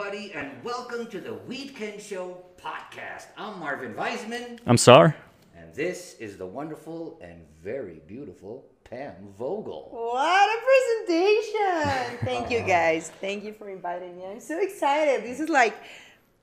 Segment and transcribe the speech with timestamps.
[0.00, 3.26] Hello, everybody, and welcome to the Weedkend Show podcast.
[3.36, 5.12] I'm Marvin Weisman, I'm sorry.
[5.54, 9.92] and this is the wonderful and very beautiful Pam Voguel.
[9.92, 12.18] What a presentation!
[12.24, 13.12] Thank you guys.
[13.20, 14.24] Thank you for inviting me.
[14.24, 15.22] I'm so excited.
[15.22, 15.76] This is like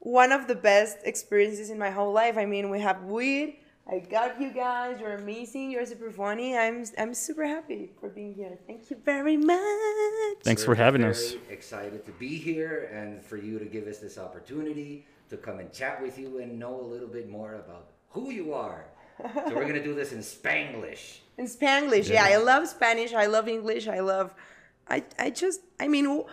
[0.02, 2.38] one of the best experiences in my whole life.
[2.38, 3.58] I mean, we have weed.
[3.90, 5.00] I got you guys.
[5.00, 5.72] You're amazing.
[5.72, 6.58] You're super funny.
[6.58, 8.58] I'm I'm super happy for being here.
[8.68, 10.38] Thank you very much.
[10.44, 11.36] Thanks for We're having very us.
[11.50, 15.72] Excited to be here and for you to give us this opportunity to come and
[15.72, 18.86] chat with you and know a little bit more about who you are.
[19.48, 21.20] So we're gonna do this in Spanglish.
[21.38, 22.26] In Spanglish, yeah.
[22.26, 23.14] I love Spanish.
[23.14, 23.88] I love English.
[23.88, 24.34] I love.
[24.90, 25.62] I I just.
[25.80, 26.24] I mean,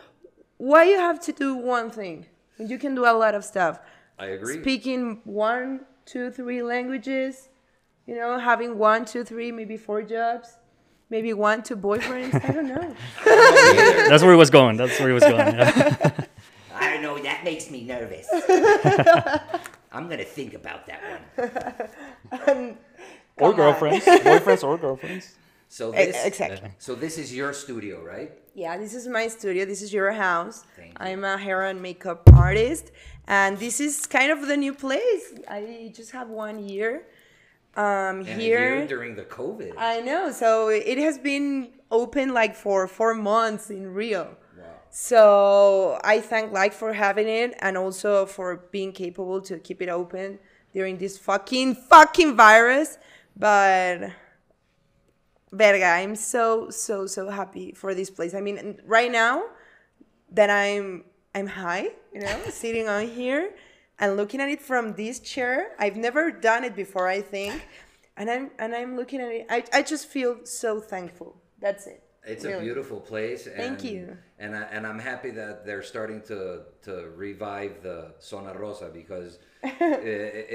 [0.57, 2.27] why you have to do one thing?
[2.59, 3.79] You can do a lot of stuff.
[4.19, 4.61] I agree.
[4.61, 7.49] Speaking one, two, three languages.
[8.07, 10.59] You know, having one, two, three, maybe four jobs,
[11.09, 12.35] maybe one, two boyfriends.
[12.45, 12.95] I don't know.
[14.09, 14.77] That's where he was going.
[14.77, 15.39] That's where he was going.
[15.57, 16.11] yeah.
[16.75, 17.17] I don't know.
[17.19, 18.29] That makes me nervous.
[19.93, 21.01] I'm gonna think about that
[21.37, 21.49] one.
[22.29, 22.77] or Come
[23.41, 23.55] on.
[23.57, 25.35] girlfriends, boyfriends or girlfriends.
[25.69, 26.71] So this, exactly.
[26.79, 28.33] So this is your studio, right?
[28.55, 29.65] Yeah, this is my studio.
[29.65, 30.65] This is your house.
[30.77, 31.07] Thank you.
[31.07, 32.93] I'm a hair and makeup artist,
[33.27, 35.33] and this is kind of the new place.
[35.49, 37.07] I just have one year
[37.77, 38.87] um, And here.
[38.87, 39.73] during the COVID.
[39.77, 40.31] I know.
[40.33, 44.37] So it has been open like for four months in Rio.
[44.57, 44.65] wow.
[44.91, 49.89] So I thank like for having it and also for being capable to keep it
[49.89, 50.39] open
[50.73, 52.99] during this fucking fucking virus.
[53.37, 54.11] But
[55.53, 58.35] verga, I'm so so so happy for this place.
[58.35, 59.43] I mean, right now
[60.33, 61.05] that I'm
[61.35, 63.55] I'm high, you know, sitting on here
[63.99, 65.73] and looking at it from this chair.
[65.79, 67.67] I've never done it before, I think.
[68.17, 69.47] And I'm and I'm looking at it.
[69.51, 71.37] I, I just feel so thankful.
[71.61, 72.01] That's it.
[72.27, 73.47] It's a beautiful place.
[73.47, 74.17] And, Thank you.
[74.39, 79.39] And I, and I'm happy that they're starting to to revive the Zona Rosa because
[79.65, 79.75] i-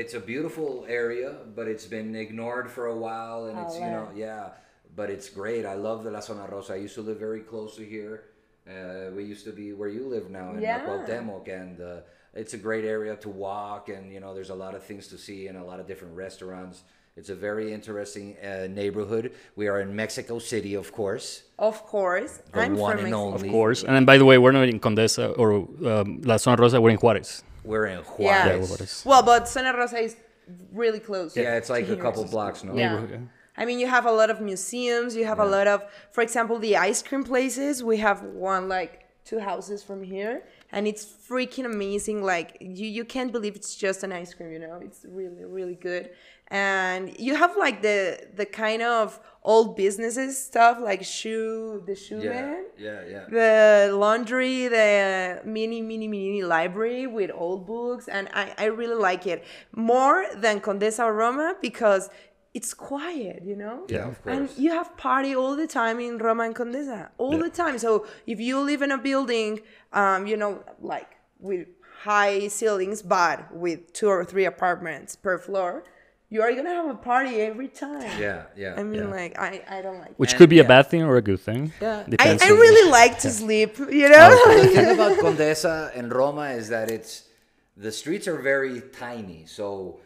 [0.02, 3.82] it's a beautiful area, but it's been ignored for a while, and oh, it's you
[3.86, 4.52] know yeah,
[4.96, 5.66] but it's great.
[5.66, 6.74] I love the La Zona Rosa.
[6.74, 8.24] I used to live very close to here.
[8.70, 10.86] Uh, we used to be where you live now in Yeah.
[10.86, 12.02] Cuauhtemoc, and uh,
[12.34, 15.18] it's a great area to walk, and you know there's a lot of things to
[15.18, 16.84] see and a lot of different restaurants.
[17.18, 19.34] It's a very interesting uh, neighborhood.
[19.56, 21.44] We are in Mexico City, of course.
[21.58, 22.34] Of course.
[22.54, 23.36] The I'm one from and Mexico.
[23.36, 23.48] only.
[23.50, 23.84] Of course.
[23.84, 26.80] And then, by the way, we're not in Condesa or um, La Zona Rosa.
[26.80, 27.44] We're in Juarez.
[27.66, 28.62] We're in Juarez.
[28.62, 29.04] Yeah, Juarez.
[29.06, 30.16] Well, but Zona Rosa is
[30.72, 31.36] really close.
[31.36, 32.74] Yeah, it's like a couple blocks, no?
[32.76, 33.06] Yeah.
[33.60, 33.64] Yeah.
[33.64, 35.16] I mean, you have a lot of museums.
[35.16, 37.84] You have a lot of, for example, the ice cream places.
[37.84, 42.24] We have one like two houses from here, and it's freaking amazing.
[42.24, 44.52] Like you, you can't believe it's just an ice cream.
[44.52, 46.10] You know, it's really, really good.
[46.48, 52.22] And you have like the the kind of old businesses stuff, like shoe, the shoe
[52.22, 53.26] Yeah, man yeah, yeah.
[53.30, 59.28] the laundry, the mini, mini, mini library with old books, and I, I really like
[59.28, 59.44] it
[59.76, 62.10] more than Condesa Roma because
[62.54, 63.86] it's quiet, you know.
[63.90, 64.36] Yeah, of course.
[64.36, 67.78] And you have party all the time in Roma and Condesa, all the time.
[67.80, 69.60] So if you live in a building,
[69.94, 71.10] um, you know, like
[71.40, 71.68] with
[72.04, 75.84] high ceilings, but with two or three apartments per floor,
[76.32, 78.20] you are gonna have a party every time.
[78.20, 78.76] Yeah, yeah.
[78.78, 79.10] I mean, Yeah.
[79.20, 80.14] like I, I don't like.
[80.18, 81.72] Which And- could be a bad thing or a good thing.
[81.82, 82.04] Yeah.
[82.06, 84.30] I, Depends I on- really like to sleep, you know?
[84.62, 87.24] the thing about Condesa and Roma is that it's
[87.78, 90.00] the streets are very tiny, so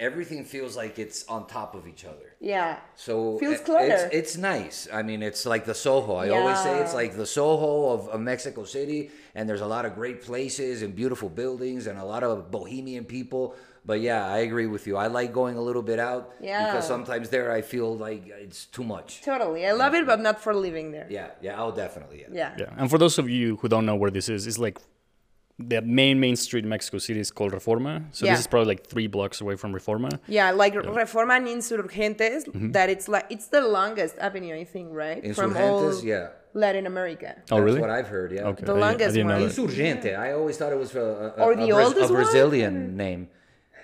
[0.00, 2.34] everything feels like it's on top of each other.
[2.40, 2.78] yeah.
[2.96, 4.88] So Feels i- It's, it's nice.
[4.92, 6.14] I mean, it's like the Soho.
[6.16, 9.84] I always say it's like the Soho of, of Mexico City, and there's a lot
[9.86, 13.54] of great places and beautiful buildings and a lot of bohemian people.
[13.86, 14.96] But yeah, I agree with you.
[14.96, 16.66] I like going a little bit out Yeah.
[16.72, 19.20] because sometimes there I feel like it's too much.
[19.22, 19.66] Totally.
[19.66, 21.06] I love it, but not for living there.
[21.10, 22.20] Yeah, yeah, I'll definitely.
[22.22, 22.28] Yeah.
[22.32, 22.54] Yeah.
[22.58, 22.74] Yeah.
[22.78, 24.78] And for those of you who don't know where this is, it's like
[25.58, 28.04] the main main street in Mexico City is called Reforma.
[28.10, 28.32] So Yeah.
[28.32, 30.18] this is probably like three blocks away from Reforma.
[30.26, 32.72] Yeah, like Reforma and Insurgentes, mm-hmm.
[32.72, 35.22] that it's like it's the longest avenue, I think, right?
[35.22, 36.28] Insurgentes, yeah.
[36.54, 37.36] Latin America.
[37.50, 37.80] Oh, That's really?
[37.80, 38.42] what I've heard, yeah.
[38.48, 38.64] Okay.
[38.64, 39.42] The I- I longest didn't one.
[39.42, 40.18] Insurgente.
[40.18, 42.22] I always thought it was a, a, Or a, the a, oldest a one?
[42.22, 43.28] Brazilian name.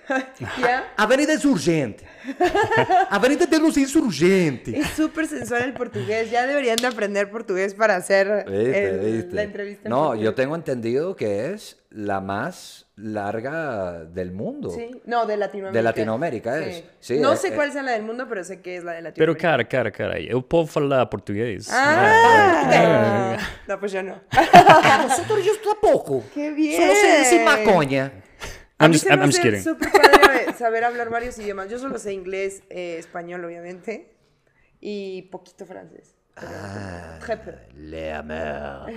[0.59, 0.93] Yeah.
[0.97, 2.05] Avenida Insurgente.
[3.09, 4.73] Avenida de los Insurgentes.
[4.73, 6.29] Es súper sensual el portugués.
[6.31, 9.87] Ya deberían de aprender portugués para hacer el- la entrevista.
[9.87, 10.23] en No, portugués.
[10.25, 14.69] yo tengo entendido que es la más larga del mundo.
[14.69, 15.01] Sí.
[15.05, 15.77] No, de Latinoamérica.
[15.79, 16.63] De Latinoamérica Sí.
[16.69, 16.83] es.
[16.99, 17.53] Sí, no eh, sé eh.
[17.55, 19.41] cuál sea la del mundo, pero sé que es la de Pero Latinoamérica.
[19.49, 20.19] cara, cara, cara.
[20.19, 21.69] Eu posso falar português.
[21.71, 23.37] Ah,
[23.67, 24.15] no, pues yo no.
[25.07, 26.23] Nosotros yo tampoco.
[26.33, 26.79] ¡Qué bien!
[26.81, 28.11] Solo sé decir macoña.
[28.81, 29.63] A I'm mí just, I'm, me I'm just kidding.
[29.63, 31.69] súper padre saber hablar varios idiomas.
[31.69, 34.13] Yo solo sé inglés, eh, español, obviamente,
[34.79, 36.15] y poquito francés.
[36.37, 37.53] Ah, très peu.
[37.75, 38.93] Le amer.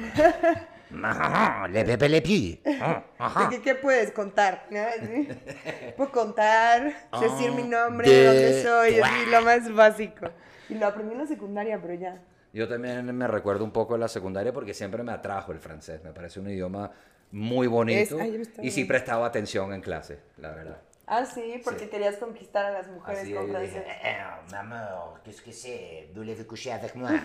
[1.70, 2.62] Le pepe le pi.
[2.64, 4.66] ¿De qué, qué puedes contar?
[5.96, 10.26] Puedo contar, decir mi nombre, de- dónde soy, así, lo más básico.
[10.68, 12.22] Y lo aprendí en la secundaria, pero ya.
[12.52, 16.02] Yo también me recuerdo un poco de la secundaria porque siempre me atrajo el francés.
[16.04, 16.90] Me parece un idioma
[17.34, 18.16] muy bonito.
[18.16, 20.80] Es- ay, y sí prestaba atención en clase, la verdad.
[21.06, 23.82] Ah, sí, porque querías conquistar a las mujeres Así con francés.
[24.02, 24.16] "Eh,
[24.52, 24.88] maman,
[25.22, 26.08] qu'est-ce que c'est?
[26.14, 27.10] Voulez-vous coucher avec moi?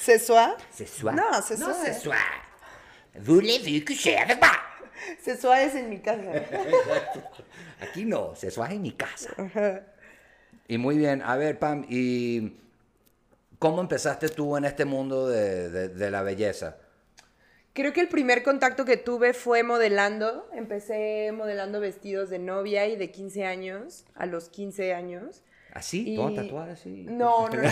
[0.00, 0.18] C'est?
[1.12, 1.74] No, c'est Non, soi.
[1.84, 1.92] c'est
[3.84, 4.50] coucher avec moi?
[5.40, 6.22] Soa es en mi casa.
[7.82, 9.30] Aquí no, c'est soi en mi casa.
[10.66, 12.56] Y muy bien, a ver, Pam, ¿y
[13.58, 16.76] cómo empezaste tú en este mundo de, de- de la belleza?
[17.78, 20.48] Creo que el primer contacto que tuve fue modelando.
[20.52, 25.44] Empecé modelando vestidos de novia y de 15 años, a los 15 años.
[25.72, 26.02] ¿Así?
[26.12, 27.06] Y- ¿Toda tatuada así?
[27.08, 27.70] No, no, no.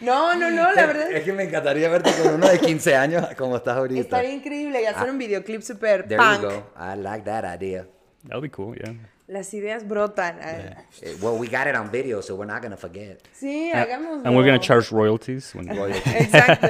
[0.00, 1.10] No, no, no, la verdad.
[1.10, 3.98] Es que me encantaría verte con uno de 15 años como estás ahorita.
[4.02, 6.42] Estaría increíble y hacer un videoclip super There punk.
[6.42, 6.66] you go.
[6.78, 7.86] I like that idea.
[8.24, 8.94] That'll be cool, yeah.
[9.28, 10.38] Las ideas brotan.
[10.42, 13.20] Ah, Eh, Well, we got it on video, so we're not gonna forget.
[13.32, 14.26] Sí, hagámoslo.
[14.26, 15.54] And we're gonna charge royalties.
[15.54, 15.68] When
[16.06, 16.66] Exacto.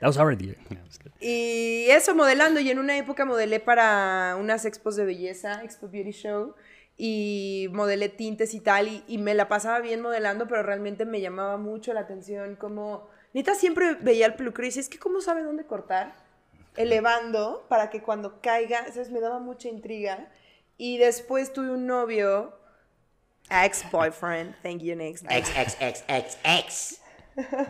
[0.00, 0.54] that was our idea.
[0.68, 0.80] Kidding.
[1.20, 2.58] Y eso, modelando.
[2.60, 6.54] Y en una época modelé para unas expos de belleza, Expo Beauty Show.
[6.96, 8.88] Y modelé tintes y tal.
[8.88, 12.56] Y, y me la pasaba bien modelando, pero realmente me llamaba mucho la atención.
[12.56, 13.08] Como.
[13.32, 16.12] Neta siempre veía al peluquero y decía, es que ¿cómo sabe dónde cortar?
[16.76, 18.78] Elevando para que cuando caiga.
[18.80, 20.28] Entonces me daba mucha intriga.
[20.80, 22.54] Y después tuve un novio,
[23.50, 25.26] ex-boyfriend, thank you, next.
[25.28, 27.00] X X X X X.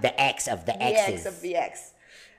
[0.00, 1.24] The ex of the exes.
[1.24, 1.92] the ex of the ex.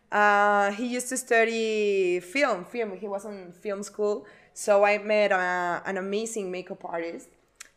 [0.09, 2.63] Uh, he used to study film.
[2.63, 2.97] Film.
[2.97, 4.25] He was in film school.
[4.53, 7.27] So I met a, an amazing makeup artist,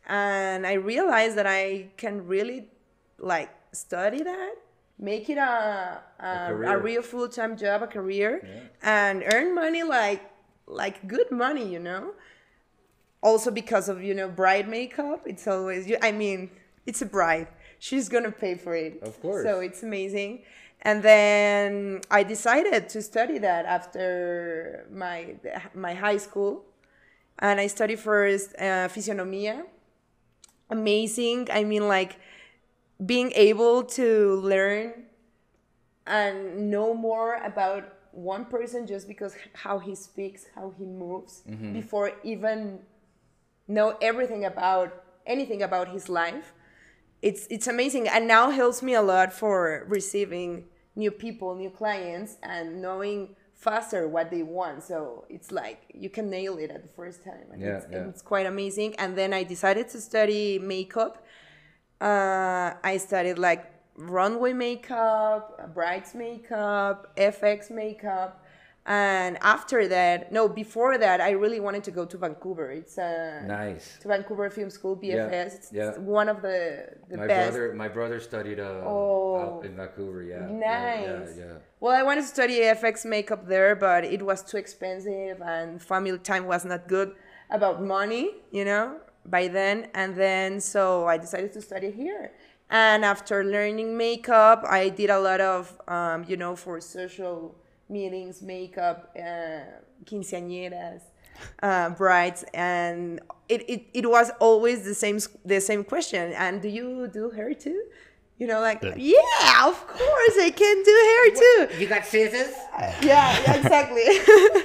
[0.06, 2.68] and I realized that I can really
[3.18, 4.54] like study that,
[5.00, 6.78] make it a a, a, career.
[6.78, 10.22] real full time job, a career, and earn money like
[10.68, 12.12] like good money, you know.
[13.24, 15.96] Also because of you know bride makeup, it's always you.
[16.02, 16.50] I mean,
[16.84, 17.48] it's a bride.
[17.78, 19.02] She's gonna pay for it.
[19.02, 19.44] Of course.
[19.44, 20.42] So it's amazing.
[20.82, 25.36] And then I decided to study that after my
[25.74, 26.66] my high school,
[27.38, 29.64] and I studied first uh, physiognomia.
[30.68, 31.48] Amazing.
[31.50, 32.20] I mean, like
[33.04, 34.92] being able to learn
[36.06, 41.42] and know more about one person just because how he speaks, how he moves,
[41.72, 42.80] before even
[43.68, 46.52] know everything about anything about his life.
[47.22, 50.64] It's it's amazing and now helps me a lot for receiving
[50.94, 54.82] new people, new clients and knowing faster what they want.
[54.82, 58.08] So it's like you can nail it at the first time and Yeah, it's, yeah.
[58.08, 58.94] it's quite amazing.
[58.96, 61.24] And then I decided to study makeup
[62.00, 63.64] uh, I studied like
[63.96, 68.43] runway makeup, brides makeup, FX makeup,
[68.86, 72.70] and after that, no, before that, I really wanted to go to Vancouver.
[72.70, 73.96] It's a Nice.
[74.02, 75.08] to Vancouver Film School, BFS.
[75.08, 75.98] Yeah, It's, yeah.
[75.98, 77.52] one of the the My best.
[77.52, 79.62] brother, my brother studied uh, Oh.
[79.64, 80.22] in Vancouver.
[80.22, 80.46] Yeah.
[80.50, 81.34] Nice.
[81.38, 81.58] Yeah, yeah, yeah.
[81.80, 86.18] Well, I wanted to study FX makeup there, but it was too expensive and family
[86.18, 87.14] time was not good
[87.50, 89.88] about money, you know, by then.
[89.94, 92.32] And then, so I decided to study here.
[92.70, 97.54] And after learning makeup, I did a lot of, um, you know, for social
[97.88, 99.60] meetings, makeup, uh,
[100.04, 101.00] quinceañeras,
[101.62, 106.32] uh, brides, and it, it, it was always the same the same question.
[106.32, 107.82] And do you do hair too?
[108.38, 108.94] You know, like Yeah.
[108.96, 111.80] yeah, of course I can do hair too.
[111.80, 112.54] You got scissors?
[113.02, 114.02] Yeah, yeah, exactly.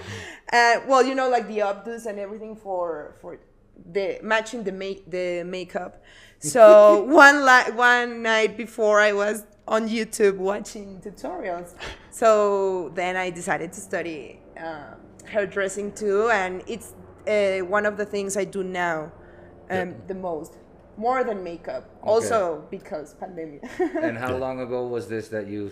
[0.54, 3.40] uh, well, you know, like the updos and everything for for
[3.92, 6.04] the matching the make the makeup.
[6.42, 11.76] So one li- one night before, I was on YouTube watching tutorials.
[12.10, 14.96] So then I decided to study uh,
[15.26, 16.94] hairdressing too, and it's
[17.28, 19.12] uh, one of the things I do now
[19.70, 20.58] um, the most,
[20.98, 21.88] more than makeup.
[22.02, 23.64] Also because pandemic.
[23.80, 25.72] And how long ago was this that you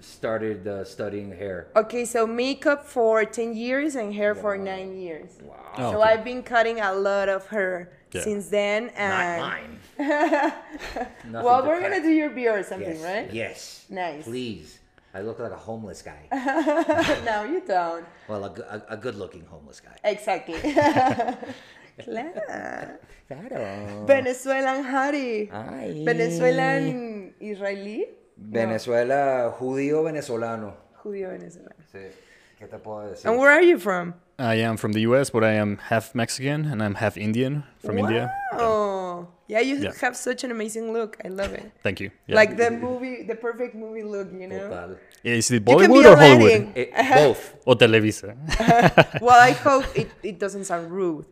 [0.00, 1.68] started uh, studying hair?
[1.76, 5.38] Okay, so makeup for 10 years and hair for 9 years.
[5.42, 5.56] Wow.
[5.76, 6.10] Oh, so okay.
[6.12, 8.22] I've been cutting a lot of hair Yeah.
[8.26, 8.86] since then.
[8.86, 9.72] Not And mine.
[11.30, 13.04] Nothing well, to we're gonna do your beard or something, Yes.
[13.06, 13.28] right?
[13.32, 13.86] Yes.
[13.88, 14.24] Nice.
[14.24, 14.78] Please.
[15.14, 16.22] I look like a homeless guy.
[17.26, 18.06] no, you don't.
[18.28, 18.50] well, a,
[18.90, 19.94] a, a good-looking homeless guy.
[20.04, 20.58] Exactly.
[22.04, 22.98] claro.
[23.26, 24.06] Claro.
[24.06, 25.50] Venezuelan Hari.
[25.50, 26.02] Ay.
[26.04, 28.06] Venezuelan israelí.
[28.42, 30.74] Venezuela, judío venezolano.
[31.02, 31.74] Judío venezolano.
[31.92, 31.98] Sí.
[32.58, 33.28] ¿Qué te puedo decir?
[33.30, 34.14] And where are you from?
[34.38, 37.98] I am from the US, but I am half Mexican and I'm half Indian from
[37.98, 38.30] India.
[38.52, 39.92] Oh, Yeah, you Yeah.
[40.00, 41.16] have such an amazing look.
[41.24, 41.72] I love it.
[41.82, 42.10] Thank you.
[42.28, 42.36] Yeah.
[42.36, 44.68] Like the movie, the perfect movie look, you know?
[44.68, 44.96] Total.
[45.24, 46.72] Is it You Bollywood or Hollywood?
[46.76, 47.56] Eh, both.
[47.66, 48.36] or Televisa.
[49.20, 51.26] Well, I hope it, it doesn't sound rude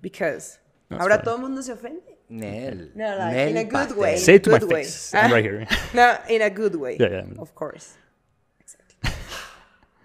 [0.00, 0.58] because
[0.88, 1.24] That's ahora fine.
[1.24, 2.15] todo el mundo se ofende.
[2.28, 2.88] Nel.
[2.94, 3.98] No, like, Nel in a good pastel.
[3.98, 4.16] way.
[4.16, 4.82] Say it to my Good way.
[4.84, 5.14] face.
[5.14, 5.66] I'm right here.
[5.94, 6.96] No, in a good way.
[6.98, 7.24] Yeah, yeah.
[7.38, 7.94] Of course.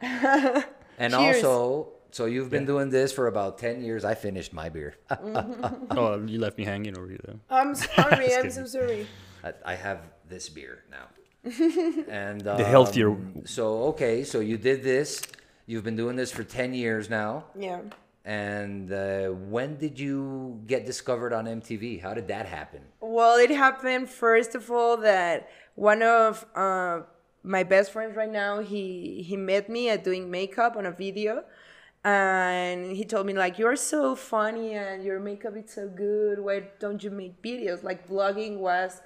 [0.02, 1.44] And Cheers.
[1.44, 4.06] also, so you've been doing this for about 10 years.
[4.06, 4.96] I finished my beer.
[5.10, 7.36] oh, you left me hanging over here.
[7.50, 8.34] I'm sorry.
[8.36, 9.08] I'm so sorry.
[9.44, 11.08] I, I have this beer now.
[12.08, 15.22] and um, The healthier- So, okay, so you did this.
[15.66, 17.46] You've been doing this for 10 years now.
[17.58, 17.82] Yeah.
[18.24, 22.02] And uh, when did you get discovered on MTV?
[22.02, 22.82] How did that happen?
[23.00, 27.02] Well, it happened first of all that one of uh,
[27.44, 31.44] my best friends right now he he met me at doing makeup on a video,
[32.04, 36.40] and he told me like you're so funny and your makeup is so good.
[36.40, 37.84] Why don't you make videos?
[37.84, 39.02] Like vlogging was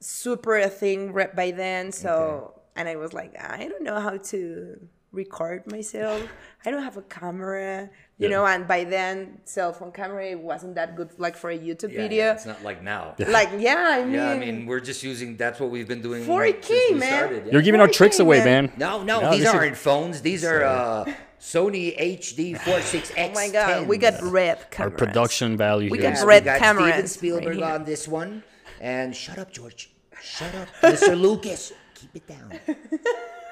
[0.00, 1.92] super a thing by then.
[1.92, 6.22] So and I was like I don't know how to record myself.
[6.64, 7.88] I don't have a camera.
[8.18, 8.36] You Yeah.
[8.36, 11.92] know, and by then, cell phone camera it wasn't that good, like for a YouTube
[11.92, 12.24] Yeah, video.
[12.24, 13.14] yeah, it's not like now.
[13.38, 15.36] Like, yeah, I mean, Yeah, I mean, we're just using.
[15.36, 17.12] That's what we've been doing 4K, since we man.
[17.18, 17.46] started.
[17.46, 17.52] yeah.
[17.52, 18.66] You're giving our tricks away, man?
[18.66, 18.72] man.
[18.76, 20.20] No, no, No, these aren't phones.
[20.20, 21.04] These are uh,
[21.40, 23.12] Sony HD 46X.
[23.30, 24.92] oh my god, we got red cameras.
[24.92, 27.64] Our production value We got Yeah, red we got cameras Steven Spielberg here.
[27.64, 28.42] on this one,
[28.80, 29.90] and shut up, George.
[30.20, 31.14] Shut up, Mr.
[31.26, 31.72] Lucas.
[31.94, 32.58] Keep it down.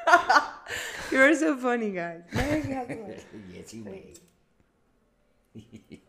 [1.11, 2.23] You're so funny, guys.
[2.33, 4.15] yes, you may.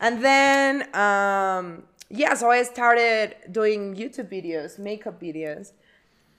[0.00, 5.72] and then, um, yeah, so I started doing YouTube videos, makeup videos,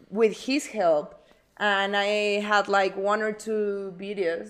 [0.10, 1.26] with his help,
[1.58, 4.50] and I had like one or two videos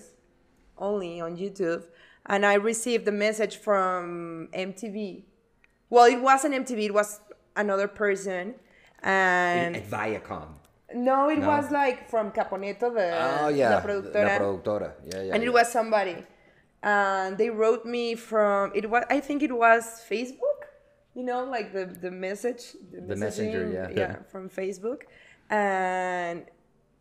[0.78, 1.84] only on YouTube,
[2.26, 5.22] and I received a message from MTV.
[5.88, 7.20] Well, it wasn't MTV; it was
[7.56, 8.56] another person,
[9.02, 10.48] and At Viacom.
[10.94, 11.48] No, it No.
[11.48, 13.08] was like from Caponeto, the
[13.42, 14.24] Oh yeah, la productora.
[14.24, 14.92] La productora.
[15.04, 15.34] Yeah, yeah.
[15.34, 15.48] and yeah.
[15.48, 16.24] it was somebody
[16.82, 20.60] and they wrote me from it was i think it was facebook
[21.14, 22.62] you know like the the message
[23.08, 23.88] The messenger, yeah.
[23.88, 24.16] yeah Yeah.
[24.30, 25.00] from facebook
[25.50, 26.44] and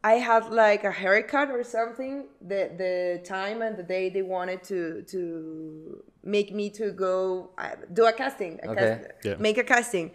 [0.03, 2.93] i had like a haircut or something the the
[3.35, 4.79] time and the day they wanted to
[5.13, 8.81] to make me to go uh, do a casting a Okay.
[8.81, 9.35] cast- Yeah.
[9.47, 10.07] make a casting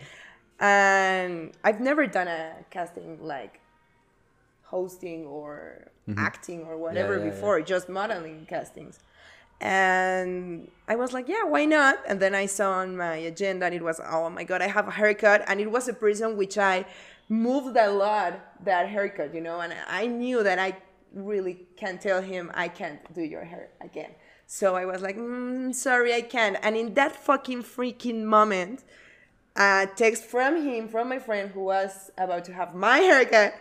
[0.61, 3.61] and i've never done a casting like
[4.71, 7.31] hosting or acting or whatever yeah, yeah.
[7.31, 9.00] before, just modeling castings.
[9.61, 11.99] And I was like, yeah, why not?
[12.09, 14.88] And then I saw on my agenda and it was, oh my God, I have
[14.88, 15.45] a haircut.
[15.47, 16.87] And it was a prison which I
[17.29, 20.79] moved a lot, that haircut, you know, and I knew that I
[21.12, 24.12] really can't tell him, I can't do your hair again.
[24.47, 26.57] So I was like, mm, sorry, I can't.
[26.62, 28.85] And in that fucking freaking moment,
[29.57, 33.54] a text from him, from my friend who was about to have my haircut,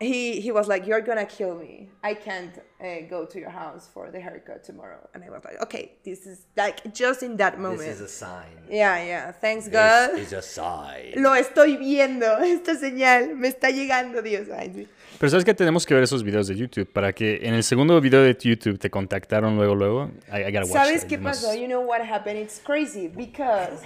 [0.00, 1.88] he he was like, "You're gonna kill me.
[2.02, 5.62] I can't uh, go to your house for the haircut tomorrow." And I was like,
[5.62, 8.58] "Okay, this is like just in that moment." This is a sign.
[8.68, 9.32] yeah, yeah.
[9.32, 10.16] Thanks God.
[10.16, 11.14] This is a sign.
[11.16, 12.26] Lo estoy viendo.
[12.42, 14.48] Esta señal me está llegando, Dios.
[14.50, 14.88] Ay, sí.
[15.18, 18.00] Pero sabes que tenemos que ver esos videos de YouTube para que en el segundo
[18.00, 20.10] video de YouTube te contactaron luego luego.
[20.28, 21.08] I, I gotta watch ¿Sabes that.
[21.08, 21.54] qué pasó?
[21.54, 22.38] You know what happened?
[22.38, 23.80] It's crazy because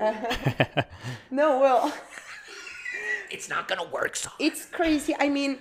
[1.30, 1.92] no, well.
[3.30, 4.16] it's not gonna work.
[4.16, 5.14] So It's crazy.
[5.18, 5.58] I mean,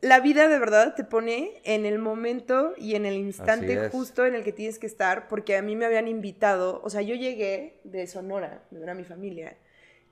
[0.00, 4.34] la vida de verdad te pone en el momento y en el instante justo en
[4.34, 7.80] el que tienes que estar, porque a mí me habían invitado, o sea, yo llegué
[7.84, 9.56] de Sonora, de ver a mi familia,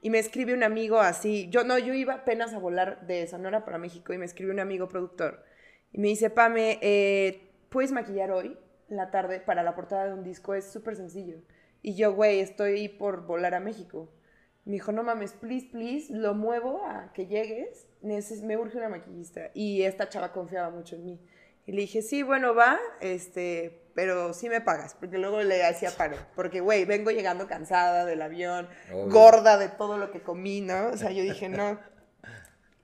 [0.00, 3.64] y me escribe un amigo así, yo no, yo iba apenas a volar de Sonora
[3.64, 5.44] para México y me escribe un amigo productor
[5.92, 8.56] y me dice, Pame, eh, ¿puedes maquillar hoy,
[8.88, 10.54] en la tarde, para la portada de un disco?
[10.54, 11.38] Es súper sencillo.
[11.82, 14.08] Y yo, güey, estoy por volar a México.
[14.64, 17.87] Me dijo, no mames, please, please, lo muevo a que llegues.
[18.02, 19.50] me urge una maquillista.
[19.54, 21.20] Y esta chava confiaba mucho en mí.
[21.66, 25.90] Y le dije, sí, bueno, va, este, pero sí me pagas, porque luego le hacía
[25.90, 26.16] paro.
[26.34, 29.12] Porque, güey, vengo llegando cansada del avión, Obvio.
[29.12, 30.88] gorda de todo lo que comí, ¿no?
[30.88, 31.78] O sea, yo dije, no.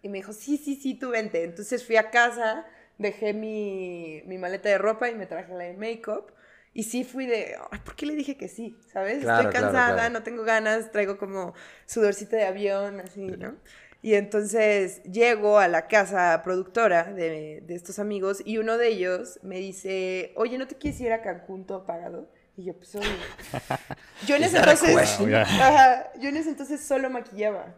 [0.02, 1.42] Y me dijo, sí, sí, sí, tú vente.
[1.42, 2.64] Entonces fui a casa,
[2.98, 6.32] dejé mi, mi maleta de ropa y me traje la de make-up.
[6.78, 8.76] Y sí fui de, "Ay, ¿por qué le dije que sí?
[8.92, 9.20] ¿Sabes?
[9.22, 10.12] Claro, Estoy claro, cansada, claro.
[10.12, 11.54] no tengo ganas, traigo como
[11.86, 13.56] sudorcito de avión, así, ¿no?
[14.02, 19.38] Y entonces llego a la casa productora de, de estos amigos y uno de ellos
[19.42, 22.28] me dice, oye, ¿no te quieres ir a Cancún todo pagado?
[22.58, 23.08] Y yo, pues, oye.
[24.26, 24.96] Yo en ese entonces,
[25.32, 27.74] ajá, yo en ese entonces solo maquillaba.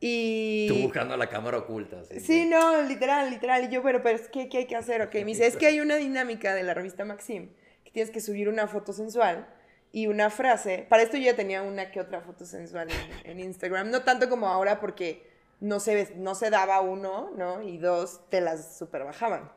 [0.00, 0.66] Y...
[0.68, 2.04] Tú buscando la cámara oculta.
[2.04, 3.64] Sí, Sí, no, literal, literal.
[3.64, 5.00] Y yo, pero, pero es que, ¿qué hay que hacer?
[5.02, 7.50] Ok, me dice, es que hay una dinámica de la revista Maxim,
[7.92, 9.46] tienes que subir una foto sensual
[9.92, 10.86] y una frase.
[10.88, 13.90] Para esto yo ya tenía una que otra foto sensual en, en Instagram.
[13.90, 15.30] No tanto como ahora porque
[15.60, 17.62] no se, no se daba uno, ¿no?
[17.62, 19.50] Y dos, te las super bajaban.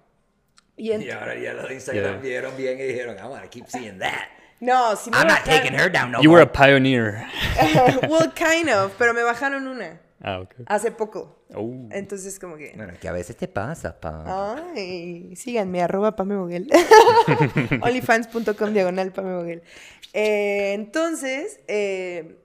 [0.77, 2.21] Y Y ahora ya los de Instagram Yeah.
[2.21, 4.27] vieron bien y dijeron, I want to keep seeing that.
[4.59, 6.43] no, sí me I'm not bajaron- taking her down no You more.
[6.43, 7.25] were a pioneer.
[8.09, 10.53] well, kind of, pero me bajaron una ah, ok.
[10.65, 11.43] hace poco.
[11.53, 11.87] Oh.
[11.91, 12.73] Entonces, como que.
[12.75, 14.65] Bueno, que a veces te pasa, pa.
[14.73, 16.69] Ay, síganme, arroba Pame Boguel.
[17.81, 19.63] Onlyfans.com diagonal Pame Boguel.
[20.13, 22.37] Eh, entonces, eh,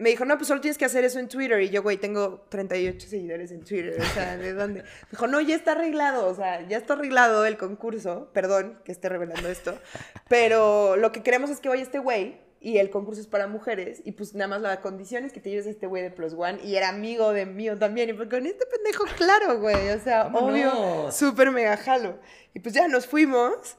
[0.00, 1.60] me dijo, no, pues solo tienes que hacer eso en Twitter.
[1.60, 4.00] Y yo, güey, tengo 38 seguidores en Twitter.
[4.00, 4.82] O sea, ¿de dónde?
[4.82, 6.26] Me dijo, no, ya está arreglado.
[6.26, 8.30] O sea, ya está arreglado el concurso.
[8.32, 9.78] Perdón que esté revelando esto.
[10.26, 12.40] Pero lo que queremos es que vaya este güey.
[12.62, 14.02] Y el concurso es para mujeres.
[14.04, 16.34] Y pues nada más la condición es que te lleves a este güey de Plus
[16.34, 16.60] One.
[16.62, 18.10] Y era amigo de mío también.
[18.10, 19.88] Y pues con este pendejo, claro, güey.
[19.88, 22.18] O sea, obvio, súper mega jalo.
[22.52, 23.78] Y pues ya nos fuimos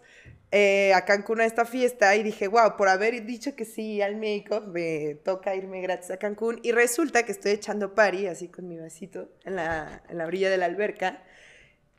[0.49, 4.15] eh, a Cancún a esta fiesta y dije, wow, por haber dicho que sí al
[4.15, 6.59] make-up, me toca irme gratis a Cancún.
[6.63, 10.49] Y resulta que estoy echando party, así con mi vasito, en la, en la orilla
[10.49, 11.23] de la alberca.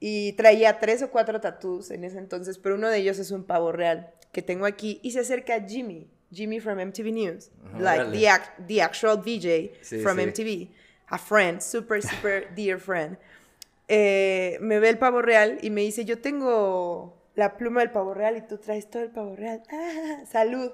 [0.00, 3.44] Y traía tres o cuatro tatús en ese entonces, pero uno de ellos es un
[3.44, 4.98] pavo real que tengo aquí.
[5.02, 10.02] Y se acerca Jimmy, Jimmy from MTV News, like the, ac- the actual VJ Sí,
[10.02, 10.26] from sí.
[10.32, 10.68] MTV,
[11.10, 13.16] a friend, super, super dear friend
[13.88, 18.14] eh, me ve el pavo real y me dice, yo tengo la pluma del pavo
[18.14, 19.62] real y tú traes todo el pavo real.
[19.70, 20.72] Ah, salud.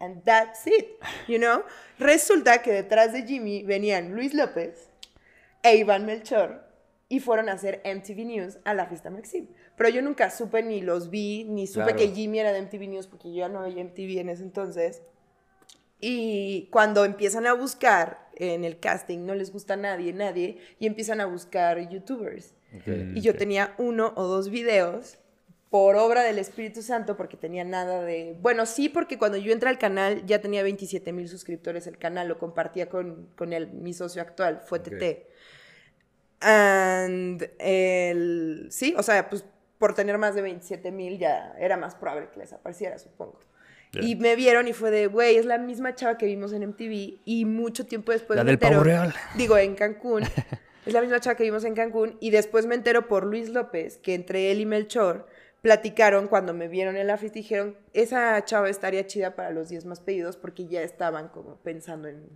[0.00, 0.88] And that's it,
[1.28, 1.62] you know.
[1.98, 4.88] Resulta que detrás de Jimmy venían Luis López
[5.62, 6.64] e Iván Melchor
[7.08, 9.46] y fueron a hacer MTV News a la fiesta Maxim.
[9.76, 11.98] Pero yo nunca supe ni los vi, ni supe Claro.
[11.98, 15.02] que Jimmy era de MTV News porque yo ya no veía MTV en ese entonces.
[16.00, 20.86] Y cuando empiezan a buscar en el casting, no les gusta a nadie, nadie, y
[20.86, 22.54] empiezan a buscar youtubers.
[23.14, 25.18] Y yo tenía uno o dos videos
[25.70, 28.36] por obra del Espíritu Santo porque tenía nada de...
[28.40, 32.28] Bueno, sí, porque cuando yo entré al canal ya tenía 27 mil suscriptores el canal,
[32.28, 34.84] lo compartía con, con el, mi socio actual, fue Ok.
[34.88, 35.26] TT.
[36.40, 38.68] And el...
[38.70, 39.44] Sí, o sea, pues
[39.78, 43.38] por tener más de 27 mil ya era más probable que les apareciera, supongo.
[43.92, 44.02] Ya.
[44.02, 47.20] Y me vieron y fue de, güey, es la misma chava que vimos en MTV.
[47.24, 49.14] Y mucho tiempo después La me del pavo entero- real.
[49.36, 50.22] Digo, en Cancún.
[50.86, 52.16] es la misma chava que vimos en Cancún.
[52.20, 55.26] Y después me entero por Luis López que entre él y Melchor
[55.62, 59.68] platicaron cuando me vieron en la fiesta y dijeron, esa chava estaría chida para los
[59.68, 62.28] 10 más pedidos porque ya estaban como pensando en,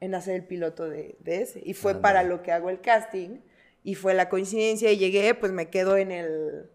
[0.00, 1.62] en hacer el piloto de, de ese.
[1.64, 3.38] Y fue para lo que hago el casting.
[3.84, 6.70] Y fue la coincidencia y llegué, pues me quedo en el,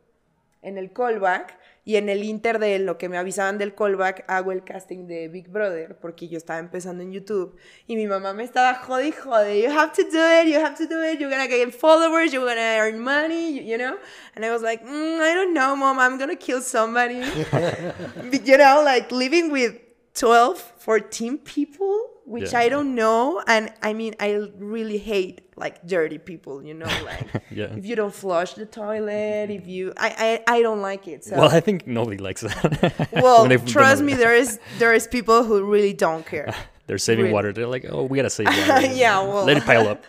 [0.62, 1.58] en el callback.
[1.88, 5.30] Y en el inter de lo que me avisaban del callback, hago el casting de
[5.30, 7.56] Big Brother, porque yo estaba empezando en YouTube.
[7.88, 9.62] Y mi mamá me estaba jode y.
[9.62, 11.18] You have to do it, you have to do it.
[11.18, 13.96] You're gonna get followers, you're gonna earn money, you, know?
[14.36, 17.22] And I was like, "Mm, I don't know, mom, I'm gonna kill somebody.
[18.44, 19.87] You know, like living with
[20.18, 22.60] 12, 14 people, which Yeah.
[22.60, 23.42] I don't know.
[23.48, 27.76] And I mean, I really hate like dirty people, you know, like Yeah.
[27.78, 31.24] if you don't flush the toilet, if you, I, I, I don't like it.
[31.24, 31.38] So.
[31.38, 33.08] Well, I think nobody likes that.
[33.12, 36.54] Well, When they've done trust me, there is there is people who really don't care.
[36.88, 37.34] They're saving Really.
[37.34, 37.52] water.
[37.54, 38.88] They're like, oh, we gotta save water.
[38.88, 39.44] Yeah, well.
[39.44, 40.06] Let it pile up.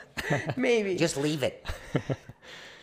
[0.56, 0.94] Maybe.
[0.96, 1.66] Just leave it.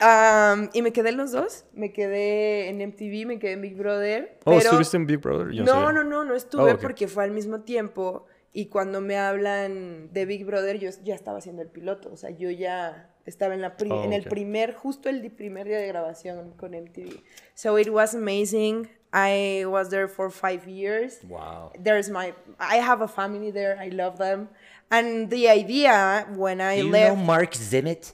[0.02, 1.66] Um, y me quedé en los dos.
[1.74, 4.38] Me quedé en MTV, me quedé en Big Brother.
[4.42, 4.60] Oh, pero...
[4.60, 5.52] ¿estuviste en Big Brother?
[5.52, 6.82] Yo No, no, no, no estuve Oh, ok.
[6.82, 8.26] porque fue al mismo tiempo.
[8.52, 12.10] Y cuando me hablan de Big Brother, yo ya estaba haciendo el piloto.
[12.12, 15.78] O sea, yo ya estaba en, la Oh, en el primer, justo el primer día
[15.78, 17.22] de grabación con MTV.
[17.54, 18.88] So it was amazing.
[19.14, 21.20] I was there for five years.
[21.28, 21.72] Wow.
[21.82, 23.78] There's my, I have a family there.
[23.80, 24.50] I love them.
[24.90, 28.14] And the idea when I Do you left, know Mark Zimmett?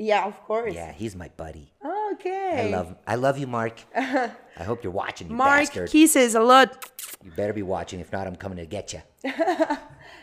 [0.00, 0.74] Yeah, of course.
[0.74, 1.72] Yeah, he's my buddy.
[2.12, 2.68] Okay.
[2.68, 3.80] I love I love you, Mark.
[3.96, 5.90] I hope you're watching, you Mark bastard.
[5.90, 6.90] kisses a lot.
[7.22, 8.00] You better be watching.
[8.00, 9.02] If not, I'm coming to get you.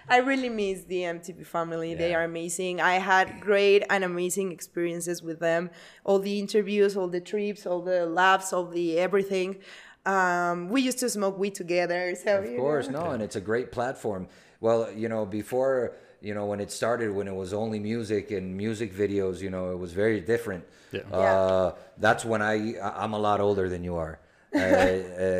[0.09, 1.93] I really miss the MTV family.
[1.93, 2.81] They are amazing.
[2.81, 5.69] I had great and amazing experiences with them.
[6.05, 9.57] All the interviews, all the trips, all the laughs, all the everything.
[10.05, 12.15] Um, we used to smoke weed together.
[12.15, 14.27] So Of course, no, and it's a great platform.
[14.61, 18.55] Well, you know, before, you know, when it started, when it was only music and
[18.57, 20.63] music videos, you know, it was very different.
[20.91, 21.01] Yeah.
[21.11, 24.19] Uh, that's when I, I'm a lot older than you are.
[24.53, 24.61] Eh,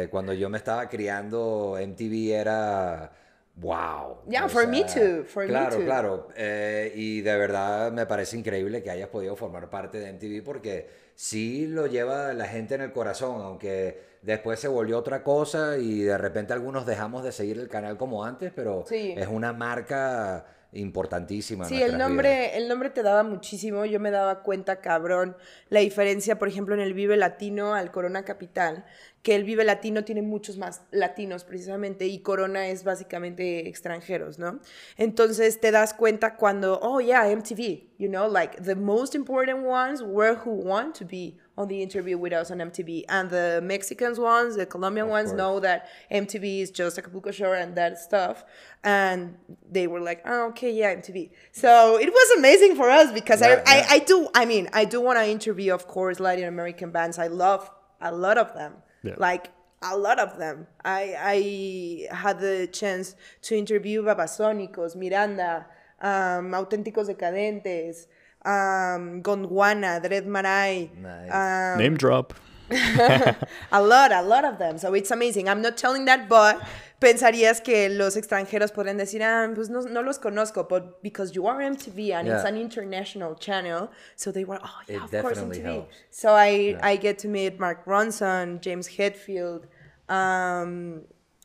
[0.04, 3.10] eh, cuando yo me estaba criando, MTV era,
[3.56, 4.18] wow.
[4.30, 5.86] Yeah, O for me too, for me claro, too.
[5.86, 6.28] claro.
[6.36, 10.90] Eh, y de verdad me parece increíble que hayas podido formar parte de MTV porque
[11.16, 16.02] sí lo lleva la gente en el corazón, aunque después se volvió otra cosa y
[16.02, 19.16] de repente algunos dejamos de seguir el canal como antes, pero Sí.
[19.18, 21.66] es una marca importantísima.
[21.66, 22.52] Sí, el nombre, vidas.
[22.56, 23.86] el nombre te daba muchísimo.
[23.86, 25.38] Yo me daba cuenta, cabrón,
[25.70, 28.86] la diferencia, por ejemplo, en el Vive Latino al Corona Capital,
[29.24, 34.60] que el Vive Latino tiene muchos más latinos precisamente y Corona es básicamente extranjeros, ¿no?
[34.98, 40.02] Entonces te das cuenta cuando, oh yeah, MTV, you know, like the most important ones
[40.02, 43.06] were who want to be on the interview with us on MTV.
[43.10, 45.38] And the Mexicans ones, the Colombian ones course.
[45.38, 48.46] know that MTV is just Acapulco Shore and that stuff.
[48.84, 49.38] And
[49.70, 51.32] they were like, oh, okay, yeah, MTV.
[51.52, 53.86] So it was amazing for us because Yeah, I, yeah.
[53.90, 57.18] I, I do, I mean, I do want to interview, of course, Latin American bands.
[57.18, 57.70] I love
[58.02, 58.74] a lot of them.
[59.04, 59.16] Yeah.
[59.18, 60.68] Like, a lot of them.
[60.84, 65.68] I, I had the chance to interview Babasónicos, Miranda,
[66.02, 68.08] um, Auténticos Decadentes,
[68.48, 70.90] um, Gondwana, Dread Mar I.
[71.00, 71.32] Nice.
[71.74, 72.34] um, Name drop.
[73.72, 74.78] a lot, a lot of them.
[74.78, 75.48] So it's amazing.
[75.48, 76.62] I'm not telling that, but
[77.00, 81.48] pensarías que los extranjeros podrían decir, ah, pues no, no los conozco, but because you
[81.48, 85.36] are MTV and it's an international channel, so they were, oh yeah, It of course
[85.38, 85.64] definitely MTV.
[85.64, 85.96] helps.
[86.12, 89.64] So I I get to meet Mark Ronson, James Hetfield,
[90.10, 91.04] um,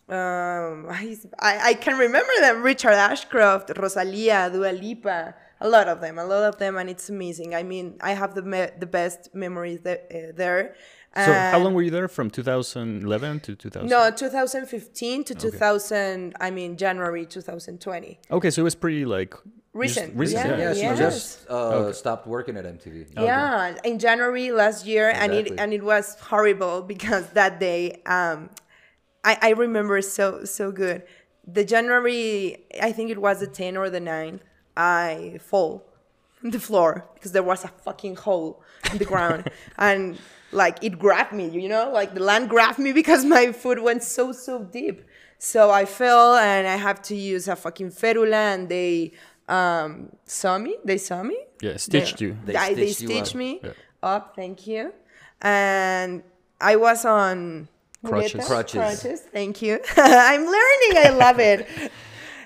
[0.08, 5.34] um, I, I I can remember them, Richard Ashcroft, Rosalia, Dua Lipa.
[5.66, 7.54] A lot of them, a lot of them, and it's amazing.
[7.54, 10.02] I mean, I have the me- the best memories there.
[10.10, 10.74] Uh, there.
[11.14, 12.08] So how long were you there?
[12.08, 13.88] From 2011 to 2000?
[13.88, 16.34] no, 2015 to 2000.
[16.40, 18.18] I mean January 2020.
[18.30, 19.34] Okay, so it was pretty like
[19.74, 20.56] Recent, Just recent, yeah.
[20.58, 20.68] yeah.
[20.68, 20.98] Yeah, she Yes.
[20.98, 23.06] just uh, stopped working at MTV.
[23.16, 28.50] Yeah, in January last year, and it and it was horrible because that day, um,
[29.24, 31.04] I I remember so so good.
[31.46, 34.40] The January, I think it was the 10 or the 9th.
[34.76, 35.84] I fall
[36.44, 40.18] on the floor because there was a fucking hole in the ground, and
[40.50, 44.02] like it grabbed me, you know, like the land grabbed me because my foot went
[44.02, 45.02] so so deep.
[45.38, 49.12] So I fell and I have to use a fucking ferula, and they
[49.48, 50.76] um, saw me.
[50.84, 51.36] They saw me.
[51.60, 52.38] Yeah, stitched They- you.
[52.44, 53.38] They I- they stitched you stitched up.
[53.38, 53.70] me Yeah.
[54.02, 54.36] up.
[54.36, 54.92] Thank you.
[55.40, 56.22] And
[56.60, 57.68] I was on
[58.04, 58.34] Crutches.
[58.34, 59.20] muletas, Crutches.
[59.32, 59.80] Thank you.
[59.96, 60.94] I'm learning.
[61.06, 61.66] I love it.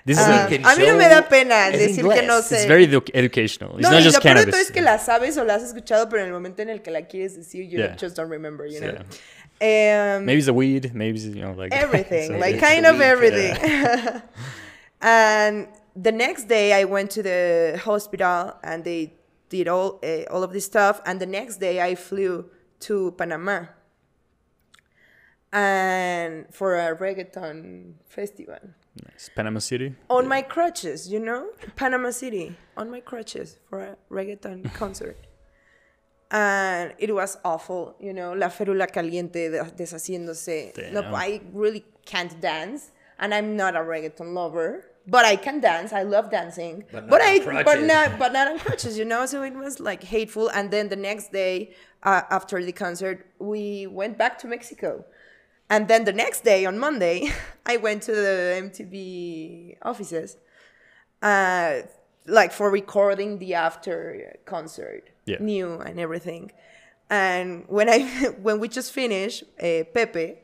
[0.06, 2.38] This is Ah, can a mí no me show da pena en decir que no
[2.38, 2.44] inglés.
[2.44, 2.54] sé.
[2.58, 3.72] it's very edu- educational.
[3.74, 4.52] It's no, not y just lo peor de cannabis.
[4.54, 6.80] todo es que la sabes o la has escuchado, pero en el momento en el
[6.80, 7.96] que la quieres decir, you Yeah.
[8.00, 8.92] just don't remember, you know.
[9.60, 10.16] Yeah.
[10.16, 10.94] Um, Maybe it's the weed.
[10.94, 13.56] Maybe it's, you know like everything, so- like it's kind the of week, everything.
[15.00, 15.66] and
[15.96, 19.14] the next day, I went to the hospital, and they
[19.48, 21.00] did all uh, all of this stuff.
[21.04, 22.44] And the next day, I flew
[22.80, 23.64] to Panama,
[25.52, 28.58] and for a reggaeton festival
[29.04, 29.30] Nice.
[29.34, 29.94] Panama City.
[30.08, 35.16] on my crutches, you know, Panama City on my crutches for a reggaeton concert.
[36.30, 40.92] And it was awful, you know, la férula caliente de- deshaciéndose.
[40.92, 45.92] No, I really can't dance, and I'm not a reggaeton lover, but I can dance.
[45.92, 47.86] I love dancing, But but, I but crutches.
[47.86, 49.24] not but not on crutches, you know.
[49.26, 50.48] So it was like hateful.
[50.48, 55.04] And then the next day, uh, after the concert, we went back to Mexico.
[55.68, 57.30] And then the next day, on Monday,
[57.66, 60.36] I went to the MTV offices,
[61.22, 61.80] uh,
[62.26, 65.38] like for recording the after concert, Yeah.
[65.40, 66.52] new and everything.
[67.10, 68.00] And when I
[68.42, 70.38] when we just finished, uh, Pepe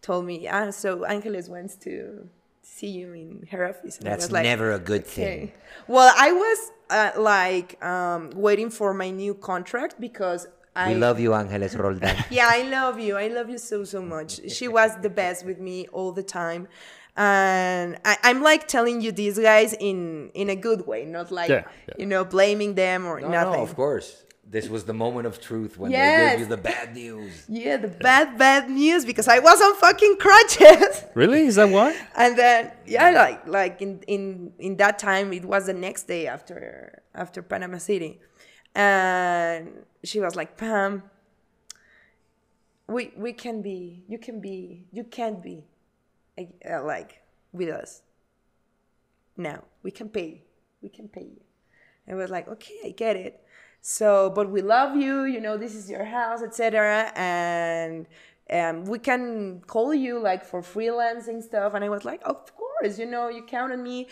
[0.00, 2.28] told me, ah, so Angeles wants to
[2.62, 3.98] see you in her office.
[3.98, 5.12] And That's like, never a good Okay.
[5.38, 5.52] thing.
[5.88, 6.58] Well, I was
[6.90, 12.16] uh, like um, waiting for my new contract because I We love you, Angeles Roldan.
[12.30, 13.16] yeah, I love you.
[13.16, 14.30] I love you so so much.
[14.50, 16.66] She was the best with me all the time,
[17.16, 21.50] and I, I'm like telling you these guys in in a good way, not like
[21.50, 21.94] Yeah, yeah.
[21.98, 23.52] you know blaming them or No, nothing.
[23.52, 24.24] no, of course.
[24.44, 27.32] This was the moment of truth when they gave you the bad news.
[27.48, 31.04] Yeah, the bad bad news because I was on fucking crutches.
[31.14, 31.42] Really?
[31.50, 31.94] Is that why?
[32.16, 36.26] and then yeah like like in in in that time it was the next day
[36.26, 36.56] after
[37.14, 38.12] after panama city
[38.74, 41.02] and she was like pam
[42.88, 45.64] we we can be you can be you can't be
[46.38, 48.02] uh, like with us
[49.36, 49.64] now.
[49.82, 50.42] We can pay
[50.82, 51.40] we can pay you.
[52.06, 53.44] And was like okay i get it.
[53.80, 58.06] So but we love you you know this is your house etc and
[58.50, 61.74] um, we can call you like for freelancing stuff.
[61.74, 64.08] And i was like of course you know you count on me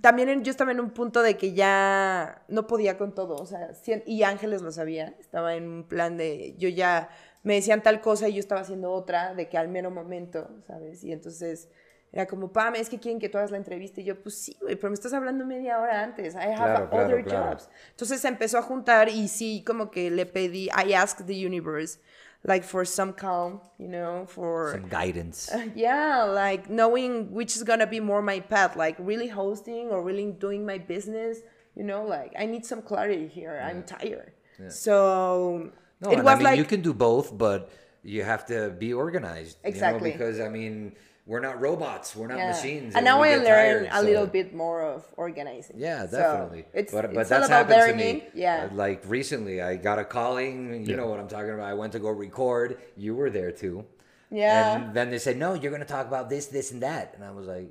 [0.00, 3.46] también en- yo estaba en un punto de que ya no podía con todo, o
[3.46, 3.70] sea,
[4.06, 7.08] y Ángeles lo sabía, estaba en un plan de, yo ya
[7.42, 11.02] me decían tal cosa y yo estaba haciendo otra, de que al mero momento, ¿sabes?
[11.04, 11.68] Y entonces
[12.12, 14.56] era como, Pam, es que quieren que tú hagas la entrevista, y yo, pues sí,
[14.60, 17.50] güey, pero me estás hablando media hora antes, I have Claro, claro, other claro.
[17.50, 17.68] jobs.
[17.90, 21.98] Entonces se empezó a juntar y sí, como que le pedí, I asked the universe,
[22.44, 24.72] like for some calm, you know, for...
[24.72, 25.50] Some guidance.
[25.74, 30.30] Yeah, like knowing which is gonna be more my path, like really hosting or really
[30.32, 31.38] doing my business.
[31.74, 33.62] You know, like I need some clarity here.
[33.64, 34.32] I'm tired.
[34.68, 35.70] So
[36.00, 37.70] No, it was I mean, like you can do both, but
[38.02, 39.58] you have to be organized.
[39.58, 40.12] you know, Exactly.
[40.12, 40.94] because I mean,
[41.28, 42.16] we're not robots.
[42.16, 42.50] We're not Yeah.
[42.52, 42.94] machines.
[42.96, 45.76] And now I get learn tired, a little bit more of organizing.
[45.78, 46.64] Yeah, So definitely.
[46.72, 48.20] it's but but it's all that's about happened learning.
[48.20, 48.30] to me.
[48.44, 48.68] Yeah.
[48.72, 50.56] Uh, Like recently, I got a calling.
[50.72, 50.96] You Yeah.
[50.96, 51.68] know what I'm talking about.
[51.68, 52.78] I went to go record.
[52.96, 53.84] You were there too.
[54.30, 54.76] Yeah.
[54.76, 57.22] And then they said, "No, you're going to talk about this, this, and that." And
[57.24, 57.68] I was like,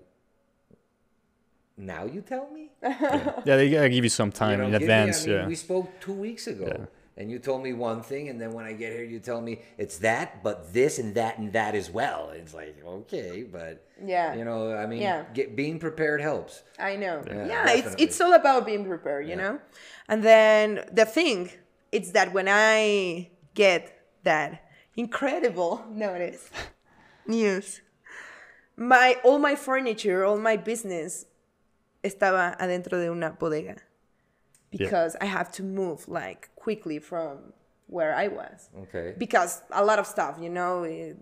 [1.78, 2.70] "Now you tell me."
[3.48, 5.24] Yeah, they gotta give you some You time know, in give me- advance.
[5.24, 5.48] I mean, yeah.
[5.48, 8.74] we spoke two weeks ago, and you told me one thing, and then when I
[8.74, 12.30] get here, you tell me it's that, but this and that and that as well.
[12.30, 14.36] It's like okay, but Yeah.
[14.36, 15.26] you know, I mean, Yeah.
[15.34, 16.64] get, being prepared helps.
[16.78, 17.24] I know.
[17.26, 19.42] Yeah, Yeah, it's it's all about being prepared, you Yeah.
[19.42, 19.60] know.
[20.08, 21.50] And then the thing,
[21.92, 23.92] it's that when I get
[24.24, 24.64] that
[24.96, 26.50] incredible notice
[27.26, 27.82] news,
[28.76, 31.26] my all my furniture, all my business
[32.04, 33.76] estaba adentro de una bodega
[34.72, 37.54] because I have to move like quickly from
[37.88, 39.14] where I was Okay.
[39.18, 40.84] because a lot of stuff, you know.
[40.84, 41.18] it-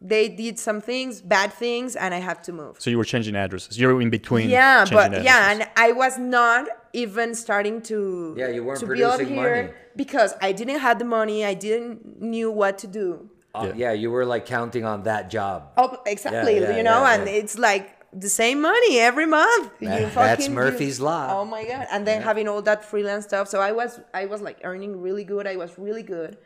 [0.00, 3.34] they did some things, bad things, and I have to move So you were changing
[3.34, 3.76] addresses.
[3.80, 4.48] You're in between.
[4.48, 8.86] yeah changing but yeah and i was not even starting to Yeah, you weren't to
[8.86, 9.74] build producing here money.
[9.96, 13.72] because i didn't have the money i didn't knew what to do Uh, Yeah.
[13.82, 15.72] yeah, you were like counting on that job.
[15.76, 19.70] oh exactly yeah, you know yeah, and it's like the same money every month.
[19.80, 21.40] You That- that's fucking- Murphy's Law.
[21.40, 21.86] oh my god.
[21.90, 23.48] And then having all that freelance stuff.
[23.48, 25.46] So i was i was like earning really good.
[25.46, 26.36] I was really good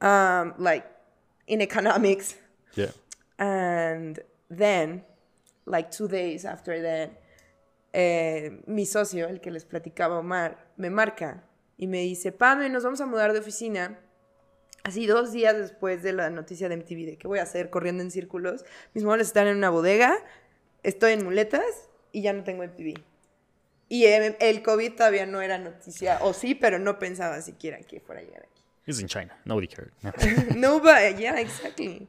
[0.00, 0.84] um like
[1.46, 2.34] in economics.
[2.74, 2.90] Yeah.
[3.38, 4.18] And
[4.50, 5.04] then,
[5.66, 7.20] like two days after that,
[7.92, 11.42] eh, mi socio, el que les platicaba Omar, me marca
[11.78, 13.98] y me dice, Pame, nos vamos a mudar de oficina.
[14.84, 18.02] Así dos días después de la noticia de MTV de qué voy a hacer corriendo
[18.02, 18.64] en círculos,
[18.94, 20.16] mis muebles están en una bodega,
[20.86, 21.64] estoy en muletas
[22.12, 22.94] y ya no tengo MTV.
[23.88, 28.00] Y el, el COVID todavía no era noticia, o sí, pero no pensaba siquiera que
[28.00, 28.62] fuera a llegar aquí.
[28.86, 29.36] It's in China.
[29.44, 29.90] Nobody cared.
[30.02, 30.12] No.
[30.56, 32.08] no, but yeah, exactly.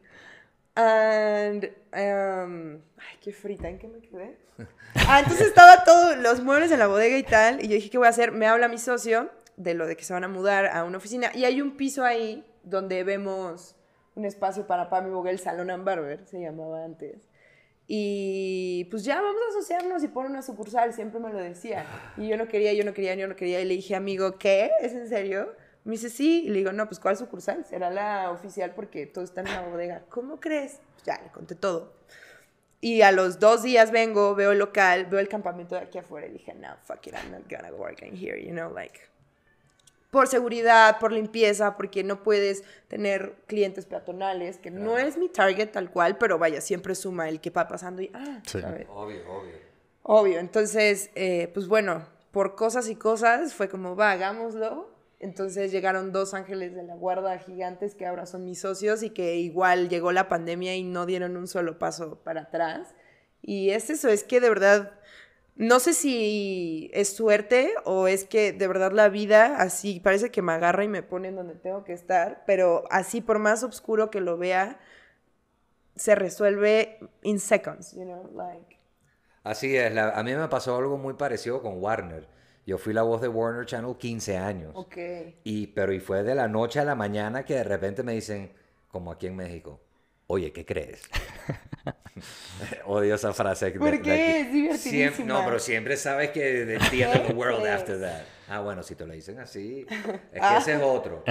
[0.75, 4.37] And, um, ay, qué frita, ¿en qué me quedé?
[5.07, 7.97] Ah, entonces estaba todos los muebles en la bodega y tal, y yo dije, ¿qué
[7.97, 8.31] voy a hacer?
[8.31, 11.31] Me habla mi socio de lo de que se van a mudar a una oficina,
[11.35, 13.75] y hay un piso ahí donde vemos
[14.15, 17.27] un espacio para Pam y Boga, el Salón and Barber, se llamaba antes.
[17.89, 21.85] Y pues ya vamos a asociarnos y poner una sucursal, siempre me lo decía.
[22.17, 23.61] Y yo no quería, yo no quería, yo no quería.
[23.61, 24.71] Y le dije, amigo, ¿qué?
[24.81, 25.53] ¿Es en serio?
[25.85, 26.43] Me dice, sí.
[26.45, 27.63] Y le digo, no, pues ¿cuál sucursal?
[27.65, 30.03] Será la oficial porque todo está en la bodega.
[30.09, 30.81] ¿Cómo crees?
[30.95, 31.93] Pues ya, le conté todo.
[32.81, 36.27] Y a los dos días vengo, veo el local, veo el campamento de aquí afuera
[36.27, 38.99] y dije, no, fuck it, I'm not gonna work in here, you know, like.
[40.11, 45.71] Por seguridad, por limpieza, porque no puedes tener clientes peatonales, que no es mi target
[45.71, 48.61] tal cual, pero vaya, siempre suma el que va pasando y, ah, Sí.
[48.61, 48.87] ¿sabes?
[48.89, 49.67] Obvio, obvio.
[50.03, 54.95] Obvio, entonces, eh, pues bueno, por cosas y cosas fue como, va, hagámoslo.
[55.19, 59.35] Entonces llegaron dos ángeles de la guarda gigantes que ahora son mis socios y que
[59.37, 62.93] igual llegó la pandemia y no dieron un solo paso para atrás.
[63.41, 64.91] Y es eso, es que de verdad,
[65.57, 70.41] no sé si es suerte o es que de verdad la vida así parece que
[70.41, 74.09] me agarra y me pone en donde tengo que estar, pero así por más oscuro
[74.11, 74.79] que lo vea,
[75.95, 78.77] se resuelve in seconds, you know, like.
[79.43, 82.27] Así es, la- a mí me pasó algo muy parecido con Warner.
[82.65, 84.73] Yo fui la voz de Warner Channel 15 años.
[84.75, 84.97] Ok.
[85.45, 88.51] Y, pero y fue de la noche a la mañana que de repente me dicen,
[88.89, 89.79] como aquí en México,
[90.27, 91.01] oye, ¿qué crees?
[92.85, 93.71] Odio esa frase.
[93.71, 94.11] de- ¿Por de qué?
[94.11, 94.21] aquí.
[94.21, 94.91] Es divertidísima.
[94.91, 97.75] Siempre- no, pero siempre sabes que the the end of the world crees?
[97.75, 98.23] after that.
[98.49, 99.85] Ah, bueno, si te lo dicen así,
[100.31, 101.23] es que ese es otro.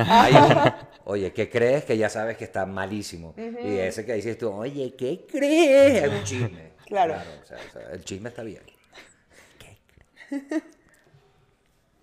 [1.04, 1.84] Oye, ¿qué crees?
[1.84, 3.34] Que ya sabes que está malísimo.
[3.36, 6.02] Y ese que dices tú, oye, ¿qué crees?
[6.04, 6.76] Es un chisme.
[6.86, 7.14] Claro.
[7.14, 8.62] o sea, o sea, el chisme está bien.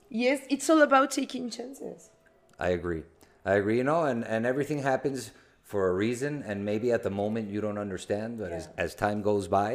[0.09, 2.09] Yes, it's all about taking chances.
[2.59, 3.03] I agree.
[3.45, 3.77] I agree.
[3.77, 5.31] You know, and, and everything happens
[5.73, 8.83] for a reason, and maybe at the moment you don't understand, but as, Yeah.
[8.85, 9.71] as time goes by,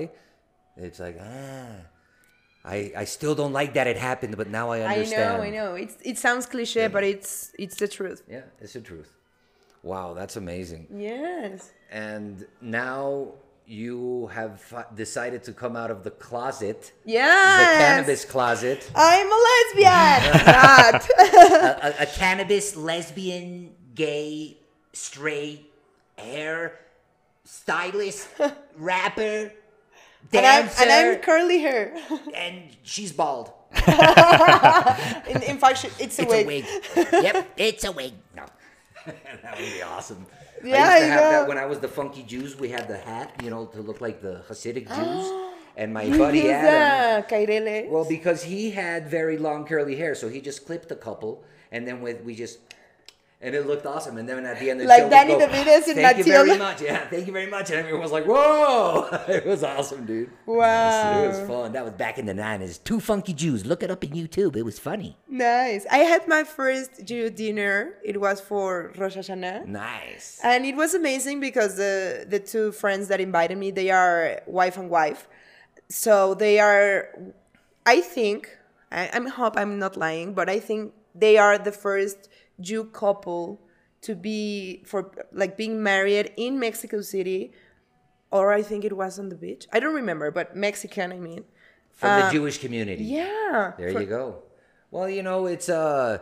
[0.87, 1.75] it's like, ah,
[2.75, 5.29] I, I still don't like that it happened, but now I understand.
[5.33, 5.71] I know, I know.
[5.85, 7.31] It's it sounds cliche, but it's
[7.65, 8.21] it's the truth.
[8.37, 9.11] Yeah, it's the truth.
[9.91, 10.83] Wow, that's amazing.
[11.11, 11.59] Yes.
[12.07, 12.35] And
[12.83, 13.05] now
[13.83, 13.99] you
[14.39, 14.53] have
[15.05, 16.81] decided to come out of the closet,
[17.19, 17.59] Yeah.
[17.63, 18.81] the cannabis closet.
[19.13, 20.21] I'm a lesbian.
[21.29, 23.47] A, a, a cannabis, lesbian,
[24.07, 24.29] gay,
[25.07, 25.61] straight,
[26.19, 26.79] hair,
[27.45, 28.29] stylist,
[28.77, 29.53] rapper,
[30.33, 31.95] and I'm dancer, and I'm curly hair.
[32.35, 33.53] and she's bald.
[35.29, 36.45] In, in fact, it's a It's wig.
[36.45, 36.65] a wig.
[37.25, 38.13] yep, it's a wig.
[38.35, 38.45] No.
[39.07, 40.27] that would be awesome.
[40.65, 41.31] Yeah, I used to I have know.
[41.31, 42.59] that when I was the funky Jews.
[42.59, 45.53] We had the hat, you know, to look like the Hasidic Jews.
[45.77, 50.67] And my buddy Adam, well, because he had very long curly hair, so he just
[50.67, 52.59] clipped a couple, and then with we just,
[53.41, 54.19] and it looked awesome.
[54.19, 56.59] And then at the end, of the Like show, Danny DeVito's in Thank you very
[56.59, 56.83] much.
[56.83, 57.71] Yeah, thank you very much.
[57.71, 60.31] And everyone was like, "Whoa!" it was awesome, dude.
[60.45, 61.23] Wow.
[61.23, 61.73] It was fun.
[61.73, 62.83] That was back in the 90s.
[62.83, 63.65] Two funky Jews.
[63.65, 64.57] Look it up in YouTube.
[64.57, 65.17] It was funny.
[65.29, 65.87] Nice.
[65.91, 67.95] I had my first Jew dinner.
[68.05, 69.67] It was for Rosh Hashanah.
[69.67, 70.41] Nice.
[70.43, 74.77] And it was amazing because the the two friends that invited me, they are wife
[74.77, 75.29] and wife.
[75.91, 77.09] So they are,
[77.87, 78.55] I think,
[78.93, 82.29] I, I hope I'm not lying, but I think they are the first
[82.61, 83.61] Jew couple
[84.03, 87.53] to be for like being married in Mexico City,
[88.31, 89.67] or I think it was on the beach.
[89.73, 91.45] I don't remember, but Mexican, I mean.
[91.93, 93.05] From the Jewish community.
[93.05, 93.73] Yeah.
[93.77, 94.43] There for- you go.
[94.91, 96.19] Well, you know, it's uh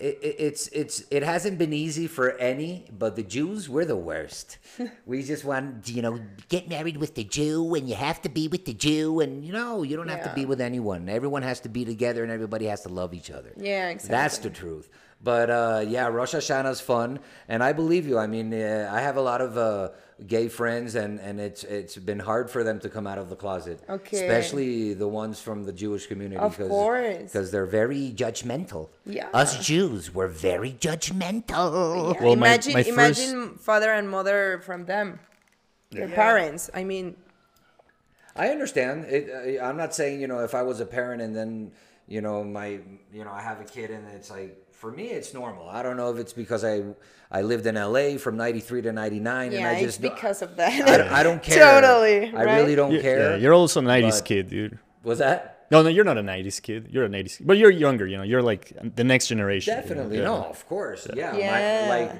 [0.00, 3.96] it, it, it's it's it hasn't been easy for any, but the Jews we're the
[3.96, 4.58] worst.
[5.06, 8.48] we just want You know, get married with the Jew and you have to be
[8.48, 9.20] with the Jew.
[9.20, 11.08] And, you know, you don't have to be with anyone.
[11.08, 13.52] Everyone has to be together and everybody has to love each other.
[13.56, 14.16] Yeah, exactly.
[14.16, 14.90] That's the truth.
[15.24, 18.18] But uh, yeah, Rosh Hashanah's fun, and I believe you.
[18.18, 19.88] I mean, uh, I have a lot of uh,
[20.26, 23.36] gay friends, and, and it's it's been hard for them to come out of the
[23.36, 23.80] closet.
[23.88, 24.18] Okay.
[24.20, 26.36] Especially the ones from the Jewish community.
[26.36, 27.22] Of course.
[27.32, 28.90] Because they're very judgmental.
[29.06, 29.28] Yeah.
[29.32, 32.14] Us Jews were very judgmental.
[32.14, 35.20] Yeah, Well, imagine, my first- imagine father and mother from them,
[35.90, 36.68] their parents.
[36.74, 37.16] I mean,
[38.36, 39.06] I understand.
[39.06, 41.72] It, uh, I'm not saying you know if I was a parent and then
[42.06, 45.32] you know my you know I have a kid and it's like for me it's
[45.32, 45.66] normal.
[45.70, 46.82] I don't know if it's because I
[47.30, 50.86] I lived in LA from '93 to '99 and I it's just because of that.
[50.86, 51.80] I, don't- I don't care.
[51.80, 53.30] Totally, I really don't You- care.
[53.30, 54.78] Yeah, you're also a 90s but- kid, dude.
[55.02, 56.88] was that No, no, you're not a 90s kid.
[56.92, 57.46] You're a 80s kid.
[57.46, 58.26] But you're younger, you know.
[58.32, 58.64] You're like
[59.00, 59.70] the next generation.
[59.72, 59.82] you know?
[59.82, 60.24] definitely Yeah.
[60.24, 60.36] no?
[60.56, 61.34] Of course, yeah.
[61.34, 61.88] Yeah.
[61.88, 62.10] My, like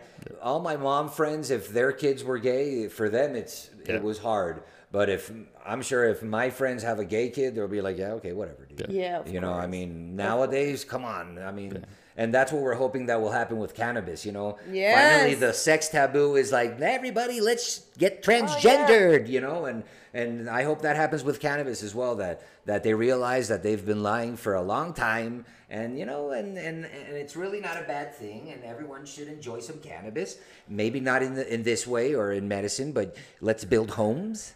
[0.47, 3.97] all my mom friends, if their kids were gay, for them it's Yeah.
[3.97, 4.57] it was hard.
[4.91, 5.23] But if
[5.71, 8.63] I'm sure if my friends have a gay kid, they'll be like, yeah, okay, whatever,
[8.65, 8.89] dude.
[9.03, 11.25] Yeah, of you know, I mean, nowadays, come on.
[11.39, 11.85] I mean,
[12.17, 14.25] and that's what we're hoping that will happen with cannabis.
[14.25, 14.95] You know, Yes.
[14.95, 19.29] finally the sex taboo is like everybody, let's get oh, transgendered.
[19.29, 22.15] You know, and and I hope that happens with cannabis as well.
[22.17, 26.31] That that they realize that they've been lying for a long time, and you know,
[26.31, 30.39] and and and it's really not a bad thing, and everyone should enjoy some cannabis.
[30.69, 34.55] Maybe not in the in this way or in medicine, but let's build homes.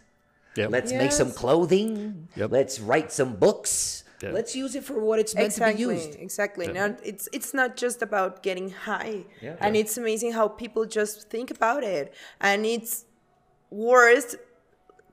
[0.55, 0.71] Yep.
[0.71, 2.27] Let's make some clothing.
[2.35, 2.51] Yep.
[2.51, 4.03] Let's write some books.
[4.21, 4.31] Yeah.
[4.31, 6.19] Let's use it for what it's meant exactly, to be used.
[6.19, 6.67] exactly.
[6.67, 9.55] Now it's it's not just about getting high, Yeah.
[9.61, 13.05] and it's amazing how people just think about it, and it's
[13.69, 14.35] worse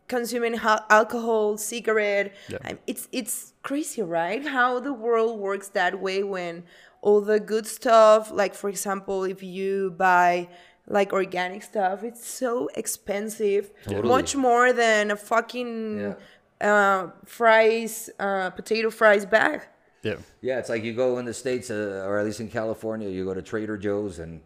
[0.08, 2.34] consuming ha- alcohol, cigarette.
[2.48, 2.72] Yeah.
[2.86, 4.44] It's it's crazy, right?
[4.46, 6.64] How the world works that way when
[7.02, 10.48] all the good stuff, like for example, if you buy
[10.88, 14.08] like organic stuff, it's so expensive, Totally.
[14.08, 16.14] much more than a fucking
[16.60, 19.62] uh, fries, uh, potato fries bag.
[20.02, 20.16] Yeah.
[20.40, 23.24] Yeah, it's like you go in the states, uh, or at least in California, you
[23.24, 24.40] go to Trader Joe's and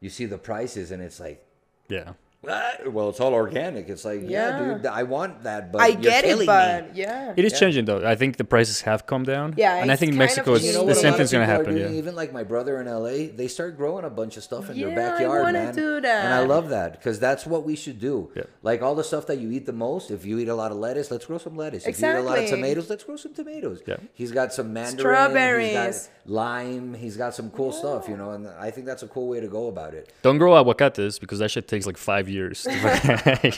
[0.00, 1.44] you see the prices, and it's like,
[1.88, 2.12] Yeah.
[2.46, 2.92] What?
[2.92, 3.88] Well, it's all organic.
[3.88, 4.74] It's like, yeah, Yeah.
[4.78, 7.00] dude, I want that, but I you're get it, but me.
[7.02, 7.34] yeah.
[7.36, 8.06] It is changing though.
[8.06, 9.54] I think the prices have come down.
[9.56, 10.80] Yeah, and I think in Mexico, it's, changing.
[10.80, 11.76] You know the same thing's gonna happen.
[11.76, 11.90] Yeah.
[11.90, 14.86] Even like my brother in LA, they start growing a bunch of stuff in Yeah,
[14.86, 15.74] I their backyard, wanna man.
[15.74, 18.30] do And I love that because that's what we should do.
[18.36, 18.44] Yeah.
[18.62, 20.10] Like all the stuff that you eat the most.
[20.10, 21.86] If you eat a lot of lettuce, let's grow some lettuce.
[21.86, 22.08] Exactly.
[22.08, 23.82] If you eat a lot of tomatoes, let's grow some tomatoes.
[23.86, 23.96] Yeah.
[24.14, 24.96] He's got some mandarin.
[24.96, 26.10] He's Strawberries.
[26.26, 26.94] Got lime.
[26.94, 28.30] He's got some cool stuff, you know.
[28.32, 30.12] And I think that's a cool way to go about it.
[30.22, 32.66] Don't grow aguacates because that shit takes like five years.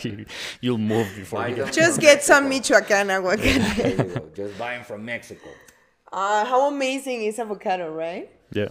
[0.03, 0.27] You-
[0.61, 1.75] You'll move before Buy you them get.
[1.75, 2.79] Just from get some Mexico.
[2.81, 3.97] Michoacan aguacate.
[3.97, 4.23] There.
[4.47, 5.49] Just buy them from Mexico.
[6.13, 8.31] uh, how amazing is avocado, right?
[8.53, 8.69] Yeah.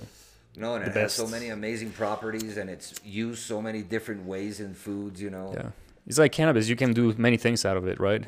[0.55, 4.25] No, and it The has so many amazing properties, and it's used so many different
[4.25, 5.21] ways in foods.
[5.21, 5.51] You know.
[5.53, 5.69] Yeah.
[6.07, 6.69] It's like cannabis.
[6.69, 8.23] You can do many things out of it, right?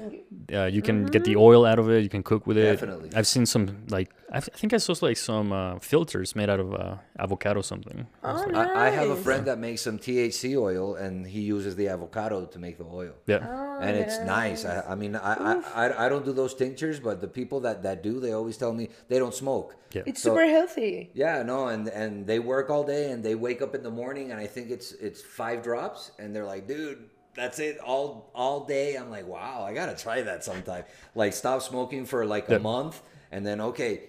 [0.54, 1.32] Uh, you can get Mm-hmm.
[1.32, 2.04] the oil out of it.
[2.04, 2.64] You can cook with it.
[2.74, 3.10] Definitely.
[3.16, 6.50] I've seen some like I, th- I think I saw like some uh, filters made
[6.50, 8.06] out of uh, avocado something.
[8.24, 11.26] I was Oh, like, I, I have a friend that makes some THC oil, and
[11.26, 13.14] he uses the avocado to make the oil.
[13.28, 13.40] yeah.
[13.82, 14.66] and it's nice.
[14.66, 15.54] I, I mean, I, I,
[15.88, 18.74] I, I don't do those tinctures, but the people that, that do, they always tell
[18.74, 19.70] me they don't smoke.
[19.94, 20.04] Yeah.
[20.06, 21.10] It's So- super healthy.
[21.14, 24.32] Yeah, no, and and they work all day, and they wake up in the morning,
[24.32, 27.00] and I think it's it's five drops, and they're like, dude.
[27.36, 28.96] That's it all all day.
[28.96, 30.84] I'm like, wow, I gotta try that sometime.
[31.16, 33.02] Like, stop smoking for like a month,
[33.32, 34.02] and then okay,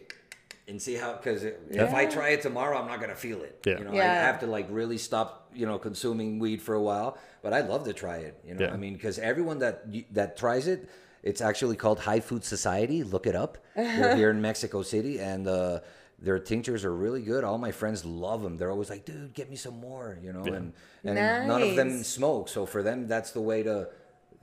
[0.66, 1.12] and see how.
[1.14, 3.61] Because if I try it tomorrow, I'm not gonna feel it.
[3.66, 3.79] Yeah.
[3.79, 7.18] You know, I have to like really stop, you know, consuming weed for a while.
[7.43, 8.39] But I'd love to try it.
[8.45, 8.73] You know, Yeah.
[8.73, 10.89] I mean, because everyone that that tries it,
[11.23, 13.05] it's actually called High Food Society.
[13.05, 13.59] Look it up.
[13.77, 15.81] They're here in Mexico City, and uh,
[16.21, 17.45] their tinctures are really good.
[17.45, 18.57] All my friends love them.
[18.57, 20.43] They're always like, "Dude, get me some more," you know.
[20.43, 20.73] And
[21.05, 21.14] and
[21.49, 23.89] none of them smoke, so for them, that's the way to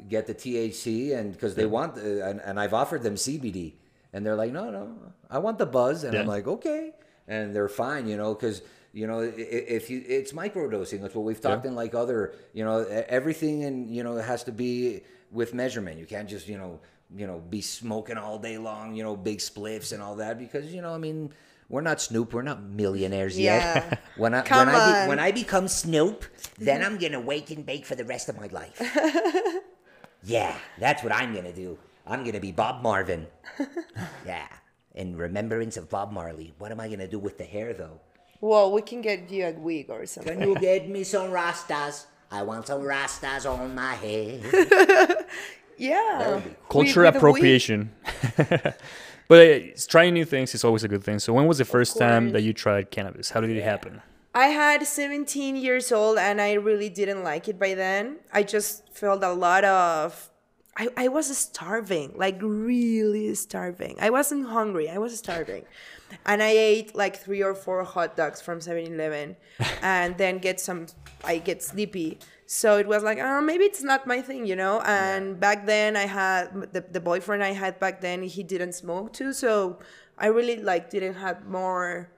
[0.08, 3.74] get the THC, and because they want, uh, and, and I've offered them CBD,
[4.14, 4.96] and they're like, "No, no,
[5.30, 6.94] I want the buzz," and I'm like, "Okay,"
[7.28, 8.62] and they're fine, you know, because
[8.94, 11.02] You know, if you, it's microdosing.
[11.02, 12.78] That's what we've talked in like other, you know,
[13.20, 16.00] everything and you know it has to be with measurement.
[16.00, 16.80] You can't just you know,
[17.16, 18.96] you know, be smoking all day long.
[18.96, 21.32] You know, big spliffs and all that because you know, I mean,
[21.70, 22.34] we're not Snoop.
[22.34, 23.84] We're not millionaires Yeah.
[23.90, 24.00] yet.
[24.18, 26.26] When I Come when I be, when I become Snoop,
[26.58, 28.80] Then I'm gonna wake and bake for the rest of my life.
[30.24, 31.78] yeah, that's what I'm gonna do.
[32.06, 33.28] I'm gonna be Bob Marvin.
[34.26, 34.48] yeah,
[34.96, 36.54] in remembrance of Bob Marley.
[36.58, 38.00] What am I gonna do with the hair though?
[38.42, 40.40] Well, we can get you a wig or something.
[40.40, 42.06] Can you get me some rastas?
[42.32, 44.42] I want some rastas on my head.
[45.78, 46.42] Yeah.
[46.70, 47.92] Culture With- with appropriation.
[49.28, 51.20] But uh, it's trying new things is always a good thing.
[51.20, 53.30] So when was the first time that you tried cannabis?
[53.32, 54.02] How did it happen?
[54.34, 58.18] I had 17 years old and I really didn't like it by then.
[58.32, 60.30] I just felt a lot of.
[60.80, 63.98] I, I was starving, like really starving.
[64.00, 65.66] I wasn't hungry, I was starving.
[66.24, 69.36] And I ate like three or four hot dogs from 7 Eleven
[69.82, 70.86] and then get some,
[71.24, 72.20] I get sleepy.
[72.50, 74.80] So it was like, oh, maybe it's not my thing, you know?
[74.82, 79.12] And back then I had, the, the boyfriend I had back then, he didn't smoke
[79.12, 79.34] too.
[79.34, 79.80] So
[80.18, 82.10] I really like didn't have more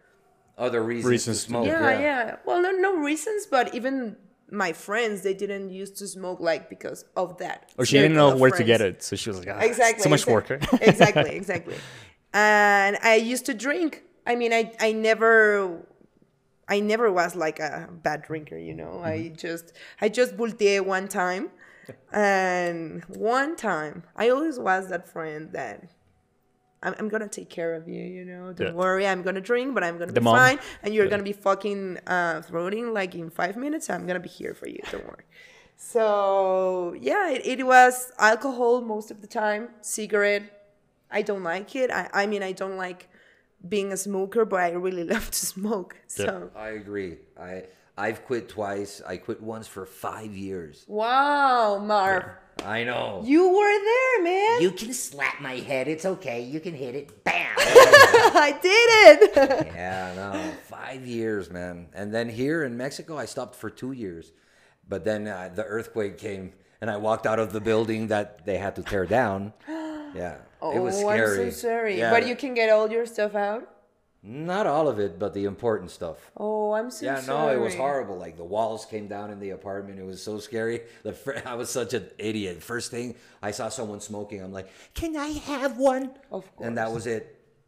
[0.56, 1.66] other reasons, Reasons to to- smoke.
[1.68, 2.36] yeah, yeah.
[2.46, 4.18] Well, no, no reasons, but even
[4.52, 7.72] my friends, they didn't used to smoke like because of that.
[7.78, 9.60] Or she didn't know circle of where to get it, so she was like, ah,
[9.60, 10.04] Exactly.
[10.04, 10.58] so much exactly.
[10.58, 10.82] work.
[10.82, 11.76] exactly, exactly.
[12.34, 14.04] And I used to drink.
[14.28, 15.82] I mean, I, I never,
[16.70, 19.02] I never was like a bad drinker, you know.
[19.04, 19.36] I Mm-hmm.
[19.36, 21.50] just, I just volteé one time,
[22.14, 25.84] and one time, I always was that friend that
[26.82, 28.54] I'm, I'm gonna take care of you, you know.
[28.54, 28.74] Don't Yeah.
[28.74, 30.52] worry, I'm gonna drink, but I'm gonna The be mom.
[30.52, 31.12] fine, and you're Yeah.
[31.12, 33.90] gonna be fucking uh, throating like in five minutes.
[33.90, 34.82] I'm gonna be here for you.
[34.92, 35.26] Don't worry.
[35.76, 40.44] So yeah, it, it was alcohol most of the time, cigarette.
[41.12, 41.90] I don't like it.
[41.92, 43.09] I, I mean, I don't like
[43.68, 45.96] being a smoker, but I really love to smoke.
[46.08, 47.18] So I agree.
[47.40, 47.64] I
[47.98, 49.02] I've quit twice.
[49.06, 50.86] I quit once for five years.
[50.88, 52.24] wow, Marv,
[52.64, 53.22] I know.
[53.26, 54.62] you were there, man.
[54.62, 55.88] You can slap my head.
[55.90, 56.42] It's okay.
[56.42, 57.24] You can hit it.
[57.26, 57.56] Bam.
[57.58, 58.90] I did
[59.38, 59.68] it.
[59.76, 61.88] Yeah, no, five years, man.
[61.94, 64.32] And then here in Mexico, I stopped for two years.
[64.88, 68.58] But then uh, the earthquake came, and I walked out of the building that they
[68.58, 69.54] had to tear down.
[70.16, 71.52] Yeah, it was oh, I'm scary.
[71.52, 71.98] so sorry.
[72.00, 73.68] Yeah, But you can get all your stuff out.
[74.22, 76.18] not all of it, but the important stuff.
[76.36, 77.56] Oh, I'm so Yeah, sorry.
[77.56, 78.18] no, it was horrible.
[78.18, 79.98] Like the walls came down in the apartment.
[80.00, 80.82] It was so scary.
[81.04, 82.62] The fir- I was such an idiot.
[82.62, 86.12] First thing I saw someone smoking, I'm like, Can I have one?
[86.32, 86.68] Of course.
[86.68, 87.24] and that was it.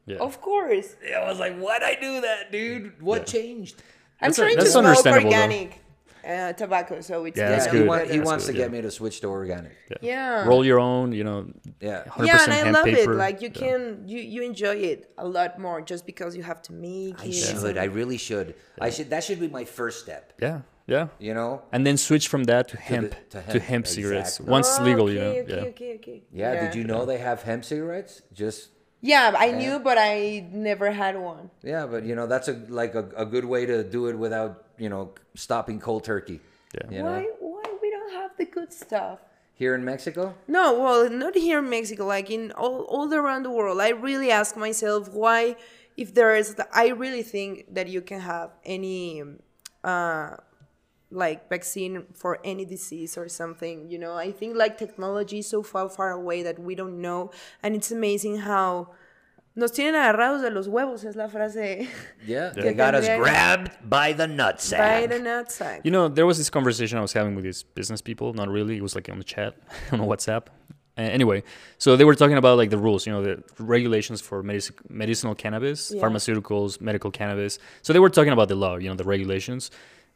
[0.06, 0.18] yeah.
[0.18, 0.96] Of course.
[1.16, 3.02] I was like, why'd I do that, dude?
[3.02, 3.82] What changed?
[4.22, 5.38] I'm That's a- trying to that's smoke understandable, though.
[5.38, 5.81] organic
[6.28, 7.82] uh, tobacco, so it's Yeah, that's good.
[7.82, 8.12] he, wa- better.
[8.12, 8.78] he That's wants good, to get yeah.
[8.78, 9.72] me to switch to organic.
[10.02, 10.46] Yeah.
[10.48, 11.48] Roll your own, you know.
[11.80, 12.04] Yeah.
[12.06, 13.14] 100% yeah, and I love paper.
[13.14, 13.18] it.
[13.18, 13.62] Like you Yeah.
[13.62, 17.22] can, you you enjoy it a lot more just because you have to make it.
[17.22, 17.34] I it.
[17.34, 17.78] should.
[17.78, 18.56] I really should.
[18.80, 19.10] I should.
[19.10, 20.34] That should be my first step.
[20.42, 21.08] Yeah, yeah.
[21.20, 21.62] You know?
[21.72, 24.32] And then switch from that to hemp, to to hemp, hemp, cigarettes.
[24.40, 24.52] exactly.
[24.52, 25.32] Once Oh, legal, okay, you know.
[25.32, 25.70] Okay, yeah.
[25.74, 26.24] okay, okay.
[26.32, 26.52] Yeah.
[26.64, 28.22] Did you know they have hemp cigarettes?
[28.34, 28.70] Just
[29.02, 31.50] Yeah, I knew, but I never had one.
[31.64, 34.64] yeah, but you know that's a like a, a good way to do it without
[34.78, 36.40] you know stopping cold turkey.
[36.76, 36.92] Yeah.
[36.92, 37.12] You know?
[37.12, 37.24] Why?
[37.40, 39.20] Why we don't have the good stuff?
[39.56, 40.34] Here in Mexico.
[40.48, 43.80] No, well, not here in Mexico, like in all, all around the world.
[43.80, 45.56] I really ask myself why,
[45.98, 49.22] if there is, I really think that you can have any,
[49.84, 50.38] uh,
[51.12, 53.90] like vaccine for any disease or something.
[53.90, 57.32] You know, I think like technology is so far, far away that we don't know,
[57.62, 58.90] and it's amazing how
[59.56, 61.04] nos tienen agarrados de los huevos.
[61.04, 61.88] Es la frase.
[62.26, 62.50] Yeah.
[62.50, 64.78] They got us grabbed by the nutsack.
[64.78, 65.82] By the nutsack.
[65.84, 68.34] You know, there was this conversation I was having with these business people.
[68.34, 68.78] Not really.
[68.78, 69.56] It was like on the chat
[69.92, 70.48] on WhatsApp.
[70.98, 71.42] Uh, anyway,
[71.78, 75.34] so they were talking about like the rules, you know, the regulations for medici- medicinal
[75.34, 76.02] cannabis, Yeah.
[76.02, 77.60] pharmaceuticals, medical cannabis.
[77.82, 79.72] So they were talking about the law, you know, the regulations.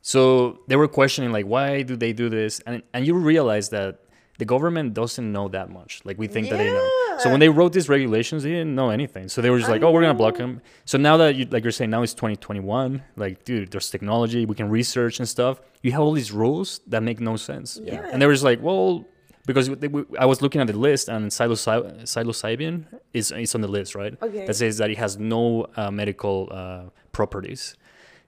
[0.07, 2.59] So they were questioning like, why do they do this?
[2.67, 4.01] And and you realize that
[4.37, 6.01] the government doesn't know that much.
[6.05, 6.87] Like we think that they know.
[7.23, 9.29] So when they wrote these regulations, they didn't know anything.
[9.29, 10.61] So they were just like, oh, we're gonna block them.
[10.91, 14.53] So now that you like you're saying now it's 2021, like dude, there's technology, we
[14.53, 15.59] can research and stuff.
[15.81, 17.79] You have all these rules that make no sense.
[17.83, 18.07] Yeah.
[18.11, 19.05] And they were just like, well,
[19.47, 23.61] because they, we, I was looking at the list and psilocy- psilocybin is is on
[23.61, 24.13] the list, right?
[24.21, 24.45] Okay.
[24.45, 27.75] That says that it has no uh, medical uh, properties.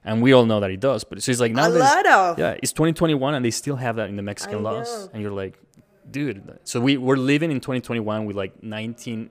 [0.04, 2.40] And we all know that it does, but so it's like now A lot of.
[2.40, 5.10] yeah, it's 2021 and they still have that in the Mexican I laws, know.
[5.14, 5.60] and you're like,
[6.10, 6.60] dude.
[6.64, 9.30] So we we're living in 2021 with like 19,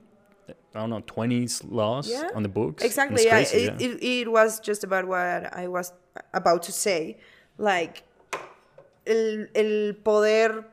[0.49, 2.29] I don't know, 20s laws Yeah.
[2.35, 2.83] on the books.
[2.83, 3.23] Exactly.
[3.25, 5.93] Yeah, crazy, it, It, it was just about what I was
[6.33, 7.17] about to say.
[7.57, 8.03] Like,
[9.07, 10.63] el, el poder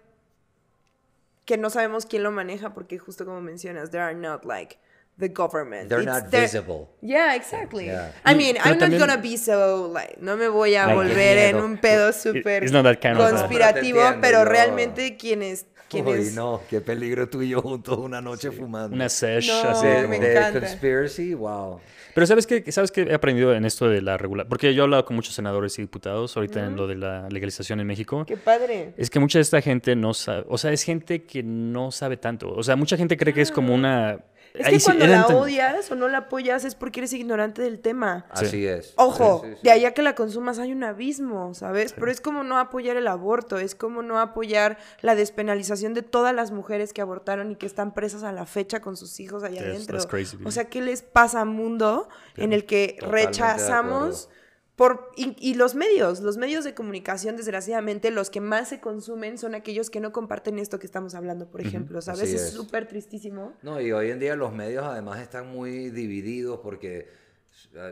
[1.47, 4.79] que no sabemos quién lo maneja, porque justo como mencionas, there are not like
[5.19, 5.89] the government.
[5.89, 6.89] They're It's not their- visible.
[7.01, 7.87] Yeah, exactly.
[7.87, 8.13] Yeah.
[8.25, 11.39] I mean, Pero I'm not también- gonna be so like, no me voy a volver
[11.39, 16.33] en un pedo súper it's not that kind of, conspirativo, entiendo, pero realmente quienes Uy,
[16.35, 18.97] no, qué peligro tú y yo juntos una noche fumando.
[18.97, 20.19] Una sesh No, así de, me
[20.53, 21.79] conspiracy, wow.
[22.15, 22.65] Pero ¿sabes qué?
[22.73, 24.49] ¿Sabes qué he aprendido en esto de la regulación?
[24.49, 27.79] Porque yo he hablado con muchos senadores y diputados ahorita en lo de la legalización
[27.79, 28.25] en México.
[28.27, 28.93] qué padre.
[28.97, 32.17] Es que mucha de esta gente no sabe, o sea, es gente que no sabe
[32.17, 32.49] tanto.
[32.53, 34.19] O sea, mucha gente cree que es como una...
[34.55, 37.81] Es ahí que cuando la odias o no la apoyas es porque eres ignorante del
[37.81, 38.25] tema.
[38.35, 38.45] Sí.
[38.47, 38.95] Así es.
[38.97, 39.61] Ojo, Sí, sí, sí.
[39.65, 41.93] de allá que la consumas hay un abismo, ¿sabes?
[41.93, 46.33] Pero es como no apoyar el aborto, es como no apoyar la despenalización de todas
[46.35, 49.61] las mujeres que abortaron y que están presas a la fecha con sus hijos allá
[49.61, 49.97] Yes, adentro.
[49.99, 54.29] that's crazy, o sea, ¿qué les pasa mundo en el que Totalmente de rechazamos
[54.77, 59.39] por y, y los medios, los medios de comunicación, desgraciadamente, los que más se consumen
[59.39, 62.23] son aquellos que no comparten esto que estamos hablando, por ejemplo, ¿sabes?
[62.23, 63.53] Así es súper tristísimo.
[63.63, 67.09] No, y hoy en día los medios además están muy divididos porque,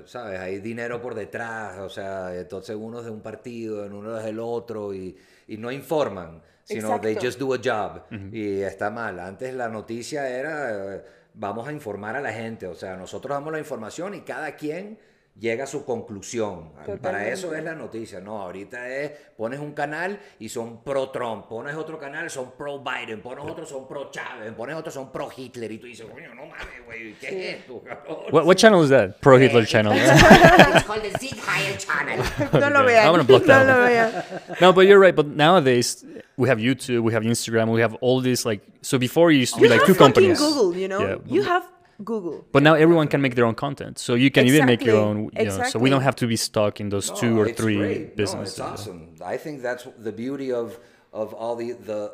[0.06, 0.40] ¿sabes?
[0.40, 4.24] Hay dinero por detrás, o sea, entonces uno es de un partido, en uno es
[4.24, 5.16] del otro y,
[5.46, 7.26] y no informan, sino they Exacto.
[7.26, 8.02] just do a job
[8.32, 9.20] y está mal.
[9.20, 11.04] Antes la noticia era, eh,
[11.34, 14.98] vamos a informar a la gente, o sea, nosotros damos la información y cada quien
[15.38, 16.72] llega a su conclusión.
[16.72, 17.32] Para Totalmente.
[17.32, 21.74] eso es la noticia, no, ahorita es, pones un canal y son pro Trump, pones
[21.74, 25.72] otro canal son pro Biden, pones otro son pro Chávez, pones otro son pro Hitler
[25.72, 27.82] y tú dices, coño, no mames, güey, ¿qué es esto?
[28.30, 29.20] What, what channel is that?
[29.20, 29.92] Pro Hitler channel.
[29.96, 32.22] It's called the Heil Channel.
[32.52, 33.06] No lo vean.
[33.06, 33.88] I'm gonna block no that lo one.
[33.88, 34.58] vean.
[34.60, 35.14] no, but you're right.
[35.16, 36.04] But nowadays
[36.36, 38.62] we have YouTube, we have Instagram, we have all this like.
[38.82, 40.38] So before it used to be You like have two fucking companies.
[40.38, 41.00] Google, you know?
[41.00, 41.68] Yeah, you have
[42.04, 42.44] Google.
[42.52, 45.30] But now everyone can make their own content, so you can even make your own.
[45.34, 47.76] Exactly, know, so we don't have to be stuck in those two or it's three
[47.76, 48.16] great.
[48.16, 48.58] businesses.
[48.58, 49.14] No, it's awesome.
[49.24, 50.78] I think that's the beauty of
[51.12, 52.12] of all the the.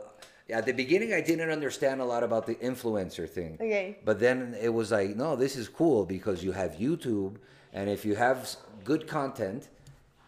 [0.50, 3.58] At the beginning, I didn't understand a lot about the influencer thing.
[3.60, 3.98] Okay.
[4.02, 7.36] But then it was like, no, this is cool because you have YouTube,
[7.74, 9.68] and if you have good content,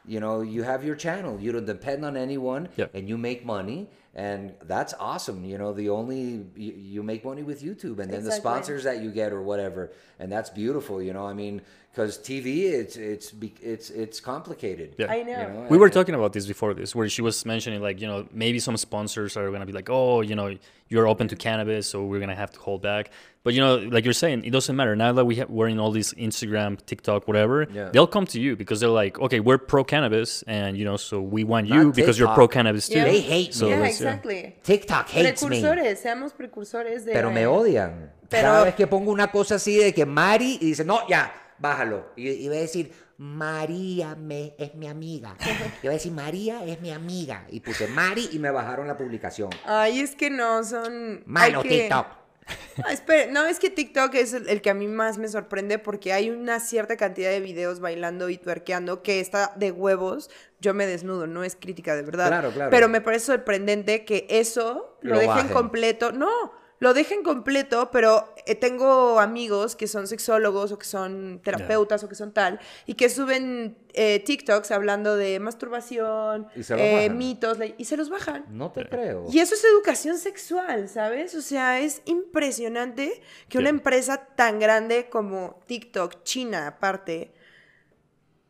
[0.06, 1.40] you know, you have your channel.
[1.40, 2.94] You don't depend on anyone, Yep.
[2.94, 5.44] and you make money, and that's awesome.
[5.44, 9.02] You know, the only you, you make money with YouTube, and then the sponsors that
[9.02, 11.00] you get or whatever, and that's beautiful.
[11.00, 13.32] You know, I mean, because TV, it's it's
[13.62, 14.94] it's it's complicated.
[14.98, 15.12] Yeah.
[15.12, 15.30] I know.
[15.30, 18.08] You know, We were talking about this before this, where she was mentioning like you
[18.08, 20.56] know maybe some sponsors are gonna be like, oh, you know,
[20.88, 23.10] you're open to cannabis, so we're gonna have to hold back.
[23.42, 25.78] But you know, like you're saying, it doesn't matter now that we have, we're in
[25.80, 27.66] all these Instagram, TikTok, whatever.
[27.72, 27.88] Yeah.
[27.90, 31.22] They'll come to you because they're like, okay, we're pro cannabis, and you know, so
[31.22, 32.34] we want you Not because you're TikTok.
[32.36, 32.98] pro cannabis too.
[32.98, 33.04] Yeah.
[33.04, 33.70] They hate So me.
[33.70, 34.56] yeah, exactly.
[34.62, 35.62] TikTok hates me.
[35.62, 37.12] Precursores, seamos precursores de.
[37.14, 38.10] Pero me odian.
[38.28, 41.32] Pero- Cada vez que pongo una cosa así de que Mari y dice, no, ya,
[41.58, 42.08] bájalo.
[42.16, 45.34] Y, y voy a decir, María me, es mi amiga.
[45.82, 47.46] Y voy a decir, María es mi amiga.
[47.50, 49.48] Y puse Mari y me bajaron la publicación.
[49.64, 51.22] Ay, es que no, son.
[51.24, 52.19] Malo hay que- TikTok.
[52.84, 52.94] Ah,
[53.30, 56.30] no, es que TikTok es el, el que a mí más me sorprende porque hay
[56.30, 60.30] una cierta cantidad de videos bailando y tuerqueando que está de huevos.
[60.60, 62.28] Yo me desnudo, no es crítica de verdad.
[62.28, 62.70] Claro, claro.
[62.70, 65.52] Pero me parece sorprendente que eso lo, Lo dejen bajen.
[65.52, 66.12] completo.
[66.12, 72.02] No, lo dejen completo, pero eh, tengo amigos que son sexólogos o que son terapeutas
[72.02, 77.58] o que son tal y que suben eh, TikToks hablando de masturbación, Y eh, mitos
[77.76, 78.46] y se los bajan.
[78.48, 79.26] No te creo.
[79.30, 81.34] Y eso es educación sexual, ¿sabes?
[81.34, 83.20] O sea, es impresionante
[83.50, 87.34] que una empresa tan grande como TikTok, China aparte,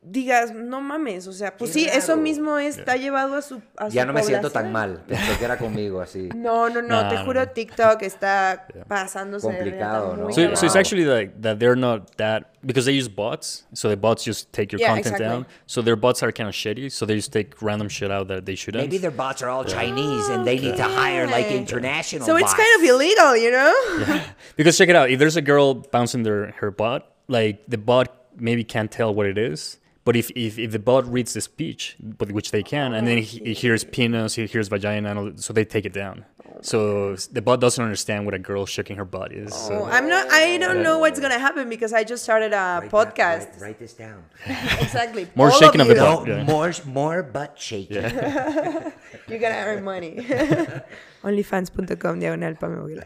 [0.02, 3.88] digas, no mames, o sea, pues Qué sí, eso mismo está llevado a su a
[3.88, 4.72] Ya su no me siento tan población.
[4.72, 5.04] mal.
[5.06, 6.30] Pensé que era conmigo así.
[6.34, 7.48] No, no, no, No, te no, juro, no.
[7.50, 10.32] TikTok está pasándose de Complicado, verdad ¿no?
[10.32, 13.66] So, so it's actually like that they're not that because they use bots.
[13.74, 15.26] So the bots just take your Yeah, content exactly.
[15.26, 15.46] down.
[15.66, 16.90] So their bots are kind of shitty.
[16.90, 18.82] So they just take random shit out that they shouldn't.
[18.82, 22.54] Maybe their bots are all Chinese and they need to hire like international So it's
[22.54, 24.20] kind of illegal, you know?
[24.56, 25.10] Because check it out.
[25.10, 29.26] If there's a girl bouncing their her bot, like the bot maybe can't tell what
[29.26, 29.76] it is.
[30.04, 33.18] But if, if, if the bot reads the speech, but which they can, and then
[33.18, 36.24] he, he hears penis, he hears vagina, all, so they take it down.
[36.62, 39.52] So the bot doesn't understand what a girl shaking her butt is.
[39.54, 39.84] Oh, So.
[39.84, 40.26] I'm not.
[40.30, 43.52] I don't know what's gonna happen because I just started a Write that- podcast.
[43.52, 44.24] write, write this down.
[44.80, 45.28] Exactly.
[45.34, 46.26] More All shaking of the butt.
[46.26, 46.44] No, yeah.
[46.44, 48.02] more, more butt shaking.
[49.28, 50.16] You're gonna earn money.
[51.24, 53.00] Onlyfans.com diagonal Pame Voguel.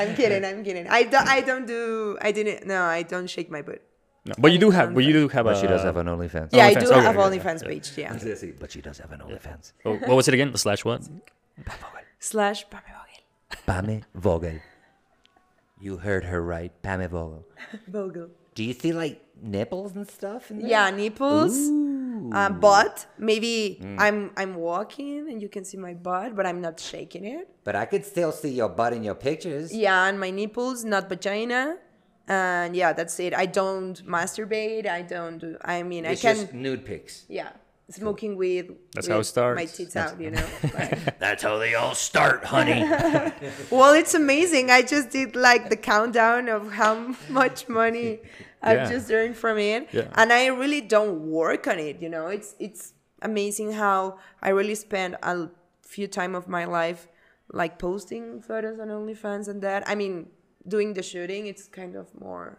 [0.00, 0.44] I'm kidding.
[0.44, 0.88] I'm kidding.
[0.88, 1.28] I don't.
[1.28, 2.18] I don't do.
[2.20, 2.66] I didn't.
[2.66, 3.82] No, I don't shake my butt.
[4.24, 5.60] No, but you do have, but you do have But a.
[5.60, 6.50] she does have an OnlyFans.
[6.52, 7.68] Yeah, I do okay, have okay, OnlyFans yeah.
[7.68, 7.92] page.
[7.96, 8.14] Yeah.
[8.14, 8.54] Sí, sí.
[8.58, 9.72] But she does have an OnlyFans.
[9.84, 10.52] Oh, what was it again?
[10.52, 11.02] The slash what?
[12.20, 13.66] Slash Pame Voguel.
[13.66, 14.60] Pame Voguel.
[15.80, 17.42] You heard her right, Pame Voguel.
[17.90, 18.30] Voguel.
[18.54, 20.50] Do you see like nipples and stuff?
[20.52, 20.68] In there?
[20.68, 21.56] Yeah, nipples.
[22.32, 23.06] uh, butt.
[23.18, 27.48] Maybe I'm I'm walking and you can see my butt, but I'm not shaking it.
[27.64, 29.74] But I could still see your butt in your pictures.
[29.74, 31.78] Yeah, and my nipples, not vagina.
[32.28, 33.34] And yeah, that's it.
[33.34, 34.86] I don't masturbate.
[34.86, 35.56] I don't do.
[35.64, 36.40] I mean, It's I can.
[36.42, 37.24] just nude pics.
[37.28, 37.50] yeah,
[37.90, 38.76] smoking weed.
[38.94, 39.56] That's with how it starts.
[39.60, 40.46] My tits out, you know.
[40.74, 42.82] like- That's how they all start, honey.
[43.70, 44.70] well, it's amazing.
[44.70, 48.20] I just did like the countdown of how much money
[48.62, 48.90] I've Yeah.
[48.90, 50.08] just earned from it, Yeah.
[50.14, 52.00] and I really don't work on it.
[52.00, 55.48] You know, it's it's amazing how I really spend a
[55.82, 57.08] few time of my life
[57.52, 59.82] like posting photos on OnlyFans and that.
[59.88, 60.28] I mean,
[60.66, 62.58] doing the shooting, it's kind of more.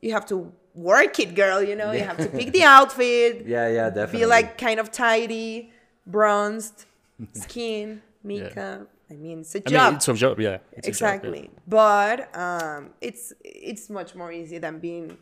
[0.00, 1.62] You have to work it, girl.
[1.62, 3.44] You know, you have to pick the outfit.
[3.46, 4.20] Yeah, yeah, definitely.
[4.20, 5.70] Be like kind of tidy,
[6.06, 6.86] bronzed,
[7.32, 8.88] skin, makeup.
[9.10, 10.58] I mean, it's a I job mean, it's a job, yeah.
[10.72, 11.14] It's a job, yeah.
[11.14, 15.18] exactly but um it's it's much more easy than being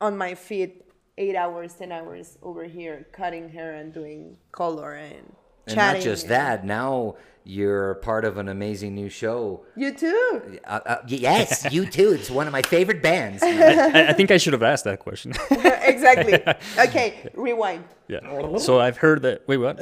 [0.00, 0.84] on my feet
[1.18, 5.34] eight hours ten hours over here cutting hair and doing color and
[5.66, 6.64] and not just and- that.
[6.64, 9.64] Now you're part of an amazing new show.
[9.76, 12.12] you too Uh, uh, yes, you too.
[12.12, 13.42] It's one of my favorite bands.
[13.42, 15.32] I, I think I should have asked that question.
[15.50, 16.34] exactly
[16.78, 18.56] okay rewind yeah.
[18.58, 19.46] So I've heard that.
[19.46, 19.78] Wait, what?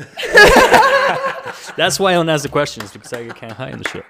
[1.77, 4.03] That's why I don't ask the questions because I can't hide in the show.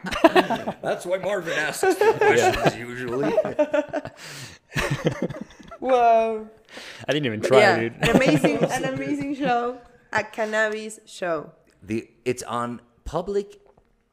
[0.82, 3.30] That's why Marvin asks the questions usually.
[5.78, 6.48] whoa
[7.08, 7.92] I didn't even try, yeah dude.
[8.02, 9.78] an amazing an amazing show
[10.12, 13.58] a cannabis show The it's on public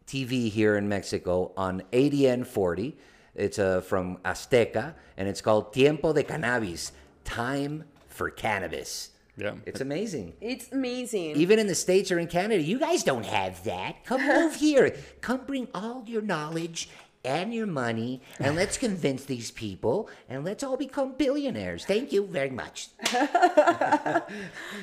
[0.08, 2.96] TV here in Mexico on ADN 40.
[3.36, 6.94] It's uh, from Azteca, and it's called Tiempo de Cannabis,
[7.26, 9.10] Time for Cannabis.
[9.36, 9.56] Yeah.
[9.66, 10.32] It's amazing.
[10.40, 14.06] it's amazing Even in the States or in Canada, you guys don't have that.
[14.06, 14.96] Come move here.
[15.20, 16.88] Come bring all your knowledge
[17.26, 21.84] and your money, and let's convince these people, and let's all become billionaires.
[21.84, 22.90] Thank you very much.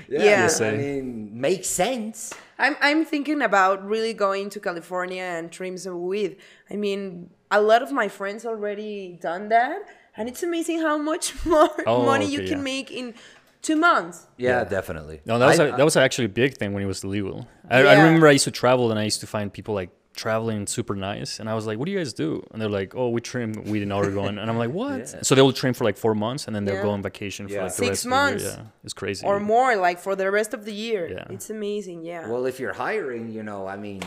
[0.09, 0.49] Yeah.
[0.61, 2.35] I mean, Makes sense.
[2.63, 6.37] I'm I'm thinking about really going to California and trim some weed.
[6.71, 9.79] I mean, a lot of my friends already done that,
[10.17, 12.71] and it's amazing how much more Oh, money you can yeah.
[12.75, 13.15] make in
[13.63, 14.27] two months.
[14.39, 15.21] yeah, definitely.
[15.25, 17.47] No, that was I- a, that was actually a big thing when it was legal.
[17.69, 20.67] I, I remember I used to travel and I used to find people like traveling
[20.67, 23.09] super nice, and I was like, "What do you guys do?" And they're like, "Oh,
[23.09, 25.97] we trim weed in Oregon," and I'm like, "What?" So they will trim for like
[25.97, 26.83] four months, and then they'll Yeah.
[26.83, 27.63] go on vacation for Yeah.
[27.65, 28.45] like the Six rest months.
[28.45, 28.65] of the year.
[28.65, 29.27] Yeah, it's crazy.
[29.27, 31.09] Or more, like for the rest of the year.
[31.11, 31.25] Yeah.
[31.35, 32.29] It's amazing, yeah.
[32.29, 34.03] well, if you're hiring, you know, I mean,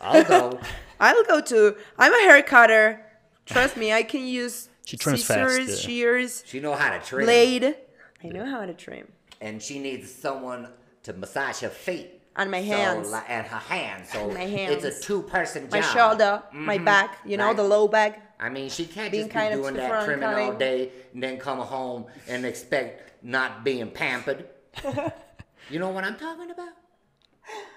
[0.00, 0.58] I'll go.
[1.00, 1.76] I'll go to.
[1.98, 3.00] I'm a hair cutter.
[3.46, 5.86] Trust me, I can use She trims fast, scissors, yeah.
[5.88, 7.74] shears, she know how to trim, blade.
[8.22, 9.08] I know how to trim.
[9.40, 10.68] And she needs someone
[11.04, 12.20] to massage her feet.
[12.36, 13.12] And my hands.
[13.12, 14.10] li- and her hands.
[14.10, 14.84] So My hands.
[14.84, 15.72] it's a two-person job.
[15.72, 16.84] My shoulder, my mm-hmm.
[16.84, 17.56] back, you know, Right.
[17.56, 18.34] the low back.
[18.40, 21.58] I mean, she can't Being just be doing that trimming all day and then come
[21.58, 24.46] home and expect not being pampered.
[25.70, 26.74] you know what I'm talking about?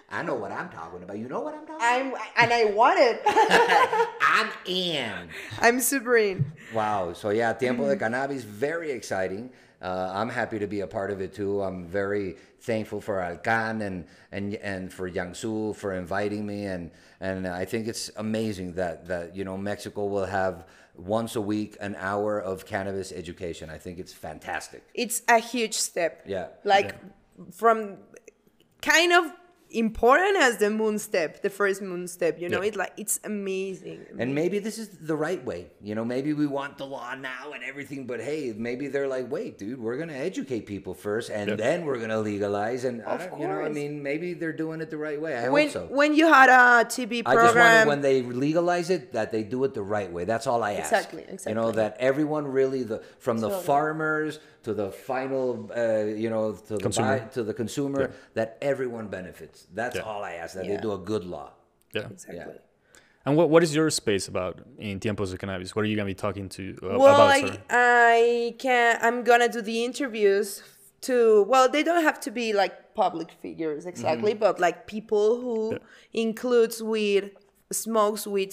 [0.09, 1.17] I know what I'm talking about.
[1.17, 3.21] You know what I'm talking I'm and I want it.
[3.21, 4.07] about?
[4.21, 5.29] I'm in.
[5.59, 6.51] I'm in.
[6.73, 7.13] Wow.
[7.13, 7.99] So yeah, Tiempo de mm-hmm.
[7.99, 9.51] Cannabis, very exciting.
[9.81, 11.61] Uh, I'm happy to be a part of it too.
[11.61, 17.47] I'm very thankful for Alcan and and and for Yangsu for inviting me, and and
[17.47, 20.65] I think it's amazing that that you know Mexico will have
[20.95, 23.69] once a week an hour of cannabis education.
[23.69, 24.83] I think it's fantastic.
[24.93, 26.23] It's a huge step.
[26.25, 26.47] Yeah.
[26.63, 26.95] Like
[27.51, 27.97] from
[28.81, 29.31] kind of
[29.71, 32.39] important as the moon step, the first moon step.
[32.39, 32.67] You know, Yeah.
[32.69, 34.05] it's like it's amazing.
[34.17, 35.67] And maybe this is the right way.
[35.81, 39.29] You know, maybe we want the law now and everything, but hey, maybe they're like,
[39.31, 41.55] wait, dude, we're gonna educate people first, and Yeah.
[41.55, 42.83] then we're gonna legalize.
[42.85, 45.35] And Of don't, you know, I mean, maybe they're doing it the right way.
[45.35, 45.95] I when hope so.
[45.99, 49.31] when you had a TV I just want program, it when they legalize it that
[49.31, 50.23] they do it the right way.
[50.25, 50.91] That's all I ask.
[50.91, 51.51] Exactly, exactly.
[51.51, 53.65] You know that everyone really the from the Totally.
[53.65, 59.07] farmers to the final, uh, you know, to the buy, to the consumer, that everyone
[59.07, 59.56] benefits.
[59.73, 60.01] That's Yeah.
[60.09, 60.55] all I ask.
[60.55, 60.75] That Yeah.
[60.75, 61.49] they do a good law.
[61.93, 62.07] yeah.
[62.11, 62.59] exactly.
[63.25, 65.75] And what what is your space about in Tiempos de Cannabis?
[65.75, 67.31] What are you gonna be talking to uh, well about?
[67.39, 67.59] I.
[67.69, 70.63] I can i'm gonna do the interviews
[71.07, 74.39] to well they don't have to be like public figures exactly Mm-hmm.
[74.45, 75.55] but like people who
[76.13, 77.31] includes weed
[77.71, 78.51] smokes weed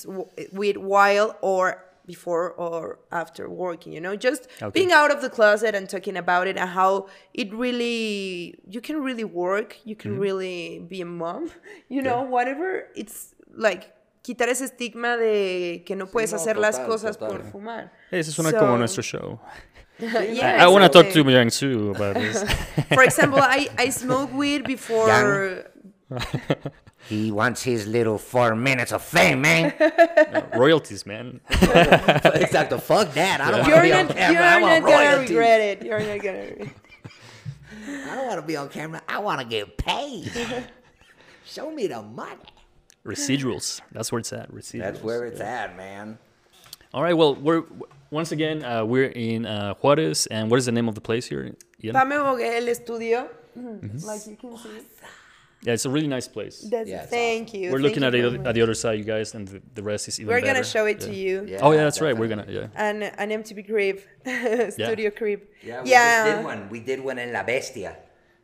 [0.53, 1.65] weed while or
[2.07, 4.71] before or after working you know just Okay.
[4.73, 9.03] being out of the closet and talking about it and how it really you can
[9.03, 10.03] really work you Mm-hmm.
[10.03, 11.51] can really be a mom
[11.89, 13.93] you know whatever it's like
[14.23, 17.39] quitar ese estigma de que no puedes no, hacer las cosas total.
[17.39, 19.41] por fumar Hey, eso suena So- como nuestro show.
[20.01, 21.35] yeah, I, I want to talk to exactly.
[21.35, 22.43] Yang Su about this.
[22.93, 25.71] For example, I, I smoke weed before.
[27.09, 29.75] He wants his little four minutes of fame, man.
[30.57, 31.41] Royalties, man.
[31.51, 32.79] exactly.
[32.79, 33.41] Fuck that.
[33.43, 34.33] I don't want to You're be on not, camera.
[34.33, 35.31] you're I want not gonna royalties.
[35.31, 35.83] regret it.
[35.85, 36.71] You're not gonna.
[38.11, 39.03] I don't want to be on camera.
[39.07, 40.31] I want to get paid.
[41.45, 42.41] Show me the money.
[43.05, 43.83] Residuals.
[43.93, 44.51] That's where it's at.
[44.51, 44.81] Residuals.
[44.81, 46.19] That's where it's at, man.
[46.95, 47.13] All right.
[47.15, 47.65] Well, we're
[48.11, 51.27] once again uh, we're in uh, Juarez, and what is the name of the place
[51.27, 51.55] here?
[51.83, 51.95] Ian?
[51.95, 53.29] Pame Bogué, el estudio.
[53.59, 54.07] Mm-hmm.
[54.07, 54.69] Like you can see.
[55.65, 56.61] Yeah, it's a really nice place.
[56.61, 57.71] That's, Yeah, it's thank you.
[57.73, 59.63] We're thank looking you at the, other, at the other side, you guys, and the,
[59.75, 61.07] the rest is even We're gonna show it Yeah.
[61.07, 61.59] to you.
[61.63, 62.17] Oh yeah, that's right.
[62.17, 62.67] We're gonna yeah.
[62.77, 64.01] An an MTV crib,
[64.73, 65.41] studio crib.
[65.63, 66.25] Yeah, we yeah.
[66.25, 66.69] just did one.
[66.69, 67.97] We did one in La Bestia.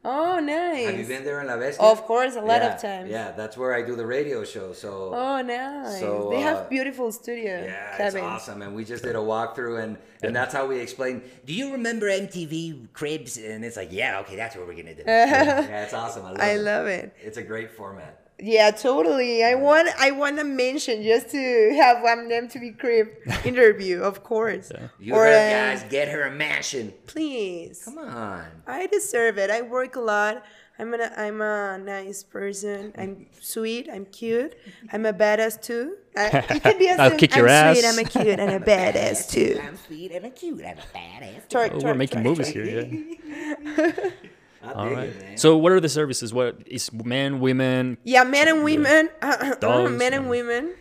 [0.03, 0.87] Oh, nice.
[0.87, 1.85] Have you been there in La Bestia?
[1.85, 3.11] Of course, a lot yeah, of times.
[3.11, 4.73] Yeah, that's where I do the radio show.
[4.73, 6.01] So Oh, nice.
[6.01, 8.15] So, they uh, have beautiful studio yeah, cabins.
[8.15, 8.63] it's awesome.
[8.63, 11.23] And we just did a walkthrough, and and that's how we explained.
[11.45, 13.37] Do you remember MTV Cribs?
[13.37, 15.03] And it's like, yeah, okay, that's what we're gonna do.
[15.07, 16.25] Yeah, it's awesome.
[16.25, 16.59] I love I it.
[16.61, 17.15] love it.
[17.21, 18.20] It's a great format.
[18.43, 19.45] Yeah, totally.
[19.45, 22.29] I want I want to mention just to have one
[22.61, 23.09] be crib
[23.45, 24.73] interview, of course.
[24.99, 26.93] You Or, heard, uh, guys, get her a mashing.
[27.07, 27.83] Please.
[27.85, 28.45] Come on.
[28.67, 29.51] I deserve it.
[29.51, 30.45] I work a lot.
[30.79, 32.95] I'm a I'm a nice person.
[32.97, 33.89] I'm sweet.
[33.93, 34.55] I'm cute.
[34.91, 35.97] I'm a badass too.
[36.17, 37.85] I, you can be a I'll kick your I'm sweet.
[37.85, 37.99] ass.
[37.99, 39.61] I'm a cute and a badass too.
[39.63, 41.49] I'm sweet and a cute and a badass.
[41.51, 42.65] Twerk, Oh, we're making twerk, movies here.
[42.65, 44.11] Yeah.
[44.63, 45.09] I All dig right.
[45.09, 45.37] it, man.
[45.39, 46.33] So, what are the services?
[46.35, 47.97] What is men, women?
[48.05, 49.09] Yeah, men and women.
[49.61, 50.75] Dogs men and and- women.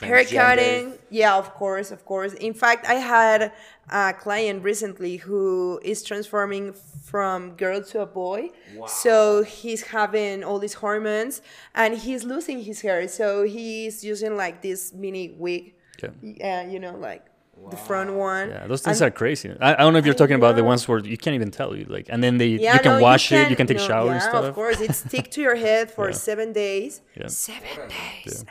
[0.00, 0.94] Hair cutting.
[1.08, 2.32] Yeah, of course, of course.
[2.34, 3.52] In fact, I had
[3.88, 6.72] a client recently who is transforming
[7.04, 8.48] from girl to a boy.
[8.74, 8.86] Wow.
[8.86, 11.42] So he's having all these hormones
[11.76, 13.06] and he's losing his hair.
[13.06, 15.74] So he's using like this mini wig.
[16.02, 16.10] Yeah.
[16.22, 17.24] Yeah, you know, like
[17.70, 18.50] the front one.
[18.50, 19.50] Yeah, those things And- are crazy.
[19.60, 21.50] I, I don't know if you're I talking about the ones where you can't even
[21.50, 23.78] tell you like, and then they Yeah, you can no, wash it, you can take
[23.78, 24.44] no, shower yeah, and stuff.
[24.44, 26.14] Of course, it stick to your head for Yeah.
[26.14, 27.00] seven days.
[27.16, 27.28] Yeah.
[27.28, 28.44] Seven days.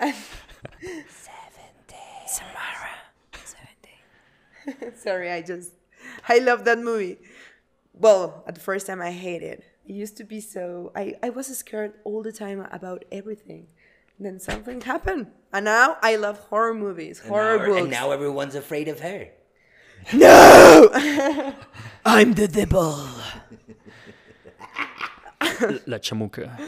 [0.00, 2.26] seven days.
[2.26, 2.90] Samara.
[3.44, 5.00] Seven days.
[5.02, 5.72] Sorry, I just
[6.28, 7.18] I love that movie.
[7.92, 9.64] Well, at the first time I hated.
[9.86, 13.66] It used to be so I, I was scared all the time about everything.
[14.20, 15.28] Then something happened.
[15.52, 17.80] And now I love horror movies, horror now, books.
[17.80, 19.28] And now everyone's afraid of her.
[20.12, 20.90] No!
[22.04, 22.92] I'm the devil.
[25.86, 26.58] La chamuca.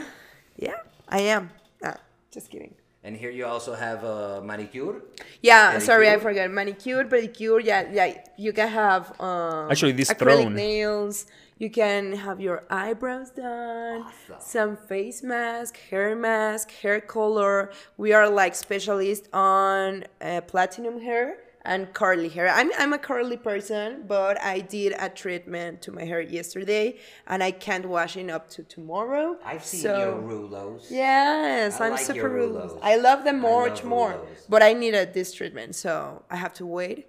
[0.57, 0.75] Yeah,
[1.07, 1.49] I am.
[1.83, 1.97] Ah,
[2.31, 2.75] just kidding.
[3.03, 5.01] And here you also have a manicure.
[5.41, 6.21] Yeah, sorry, I Pedicure?
[6.21, 6.51] forgot.
[6.51, 7.61] Manicure, pedicure.
[7.63, 8.23] Yeah, yeah.
[8.37, 11.25] You can have um, Actually, this acrylic throne- nails.
[11.59, 14.05] You can have your eyebrows done,
[14.39, 17.71] some face mask, hair mask, hair color.
[17.97, 22.49] We are like specialists on uh, platinum hair and curly hair.
[22.49, 26.97] I'm I'm a curly person, but I did a treatment to my hair yesterday,
[27.27, 29.37] and I can't wash it up to tomorrow.
[29.45, 30.87] I've seen So- your rulos.
[30.89, 32.71] Yes, I I'm like super rulos.
[32.73, 32.79] rulos.
[32.81, 36.65] I love them I much more, but I needed this treatment, so I have to
[36.65, 37.07] wait,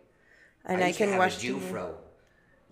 [0.66, 1.42] and I, to can have wash.
[1.42, 1.47] a.
[1.49, 1.95] Jufro.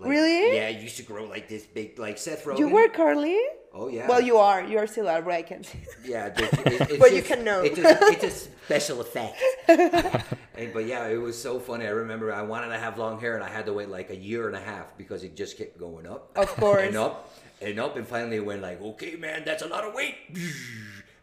[0.02, 0.56] Like, Really?
[0.56, 2.58] Yeah, it used to grow like this big, like Seth Rogen.
[2.58, 3.38] You were curly.
[3.74, 4.06] Oh yeah.
[4.06, 4.62] Well, you are.
[4.62, 5.78] You are still are, but I can see.
[6.04, 7.62] Yeah, just, it, it's But you can know.
[7.62, 9.36] It's a, it's a special effect.
[10.54, 11.86] And- but yeah, it was so funny.
[11.86, 14.16] I remember I wanted to have long hair, and I had to wait like a
[14.16, 16.30] year and a half because it just kept going up.
[16.36, 16.82] Of course.
[16.86, 17.32] and up
[17.62, 20.16] and up, and finally it went like, okay, man, that's a lot of weight.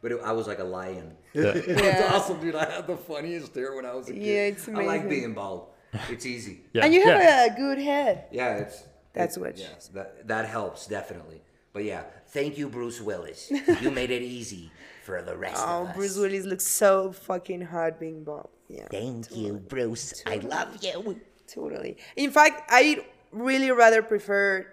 [0.01, 1.15] But it, I was like a lion.
[1.33, 1.43] Yeah.
[1.55, 2.11] it was Yeah.
[2.13, 2.55] awesome, dude.
[2.55, 4.23] I had the funniest hair when I was a kid.
[4.23, 4.89] Yeah, it's amazing.
[4.89, 5.67] I like being bald.
[6.09, 6.61] It's easy.
[6.73, 6.85] Yeah.
[6.85, 7.45] and you have yeah.
[7.45, 8.25] a good head.
[8.31, 8.83] Yeah, it's
[9.13, 11.41] That's it- what- Yes, that that helps definitely.
[11.73, 13.51] But yeah, Thank you, Bruce Willis.
[13.81, 14.71] You made it easy
[15.03, 15.93] for the rest Oh, of us.
[15.93, 18.49] Oh, Bruce Willis looks so fucking hot being bald.
[18.67, 20.21] Yeah, Thank you, Bruce.
[20.27, 21.19] I love you.
[21.47, 21.97] totally.
[22.15, 24.67] In fact, I really rather prefer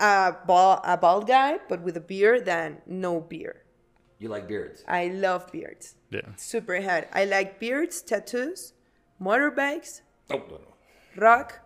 [0.00, 3.58] a bald, a bald guy, but with a beard than no beard.
[4.18, 4.82] you like beards.
[4.88, 5.94] I love beards.
[6.10, 6.34] yeah.
[6.36, 7.04] Super hot.
[7.12, 8.72] I like beards, tattoos,
[9.20, 10.00] motorbikes,
[10.32, 10.74] Oh no, no.
[11.16, 11.60] rock.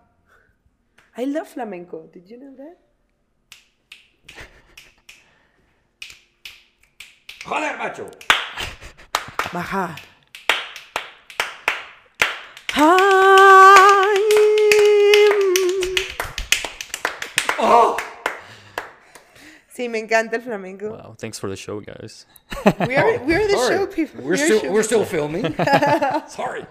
[1.16, 2.08] I love flamenco.
[2.12, 2.78] Did you know that?
[7.44, 8.10] Joder, macho.
[9.52, 9.96] Baja.
[17.58, 17.96] Oh,
[19.74, 20.88] Sí, me encanta el flamenco.
[20.90, 21.14] Wow.
[21.18, 22.24] Thanks for the show, guys.
[22.80, 23.76] We're, we're the sorry.
[23.76, 24.24] show people.
[24.24, 25.54] We're still show we're still filming.
[26.28, 26.64] Sorry.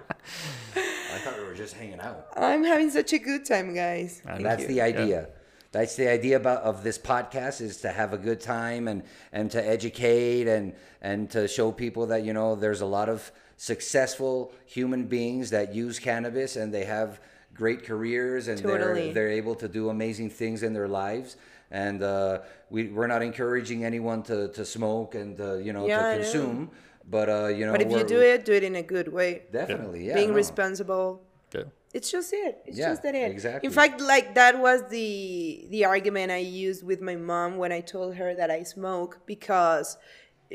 [1.55, 2.27] I thought we were just hanging out.
[2.35, 4.21] I'm having such a good time, guys.
[4.25, 4.67] Thank That's you.
[4.67, 5.29] the idea.
[5.71, 9.03] That's the idea about of this podcast is to have a good time and
[9.33, 13.31] and to educate and and to show people that you know there's a lot of
[13.57, 17.19] successful human beings that use cannabis and they have
[17.53, 19.05] great careers and Totally.
[19.11, 21.35] they're they're able to do amazing things in their lives
[21.71, 22.39] and uh,
[22.69, 26.17] we we're not encouraging anyone to, to smoke and uh, you know Yeah, I to
[26.19, 26.23] know.
[26.23, 26.71] consume
[27.09, 29.43] but uh, you know But if you do it, do it in a good way.
[29.51, 30.35] definitely yeah Being no.
[30.35, 31.21] responsible.
[31.53, 31.63] Yeah.
[31.93, 32.59] It's just it.
[32.65, 33.31] It's Yeah, just that it.
[33.31, 33.67] exactly.
[33.67, 37.79] In fact, like that was the the argument I used with my mom when I
[37.79, 39.97] told her that I smoke because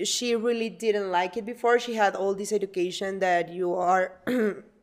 [0.04, 1.78] she really didn't like it before.
[1.78, 4.20] She had all this education that you are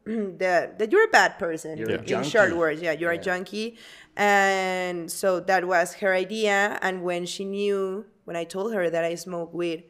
[0.05, 1.77] that that you're a bad person.
[1.77, 3.77] You're a in short words, yeah, you're a junkie,
[4.15, 6.79] and so that was her idea.
[6.81, 9.83] And when she knew, when I told her that I smoke weed,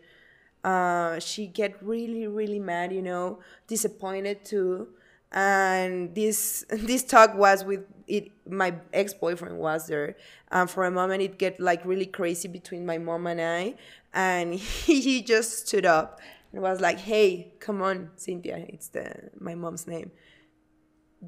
[0.64, 4.90] uh, she get really really mad you know disappointed too
[5.32, 10.16] and this this talk was with it my ex-boyfriend was there.
[10.52, 13.76] And for a moment it get like really crazy between my mom and i.
[14.14, 16.20] And he just stood up
[16.54, 20.12] and was like hey come on cynthia it's the my mom's name.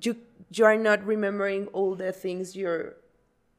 [0.01, 0.17] You
[0.51, 2.95] you are not remembering all the things your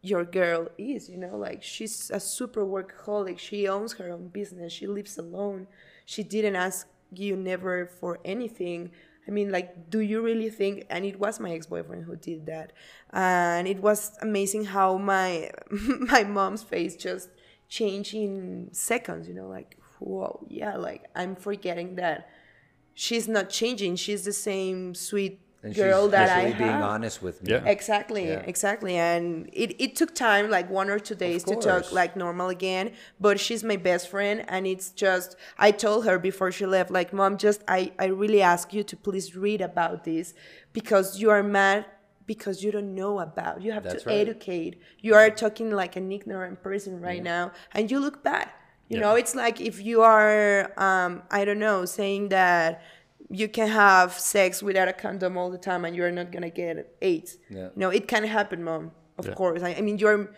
[0.03, 1.37] your girl is you know?
[1.37, 3.39] Like she's a super workaholic.
[3.39, 4.73] She owns her own business.
[4.73, 5.67] She lives alone.
[6.07, 8.93] She didn't ask you never for anything
[9.31, 12.73] i mean like do you really think and it was my ex-boyfriend who did that
[13.13, 15.51] and it was amazing how my
[16.13, 17.31] my mom's face just
[17.69, 22.29] changed in seconds you know like whoa yeah like i'm forgetting that
[23.01, 23.97] she's not changing.
[23.97, 27.53] She's the same sweet And girl she's that i actually being have honest with me.
[27.53, 27.65] Yeah.
[27.67, 28.39] Exactly, Yeah.
[28.53, 28.97] exactly.
[28.97, 32.93] And it, it took time, like one or two days to talk like normal again.
[33.21, 37.13] But she's my best friend and it's just I told her before she left, like,
[37.13, 40.33] Mom, just I, I really ask you to please read about this
[40.73, 41.85] because you are mad
[42.27, 43.61] because you don't know about.
[43.61, 44.21] You have That's to right.
[44.21, 44.81] educate.
[45.01, 48.49] You are talking like an ignorant person right now and you look bad.
[48.89, 49.03] You Yeah.
[49.03, 52.83] know, it's like if you are um, I don't know, saying that
[53.31, 56.97] you can have sex without a condom all the time and you're not gonna get
[57.01, 57.39] AIDS.
[57.49, 57.69] Yeah.
[57.77, 58.93] No, it can happen, mom.
[59.19, 59.35] Of Yeah.
[59.35, 59.63] course.
[59.63, 60.33] I, I mean, you're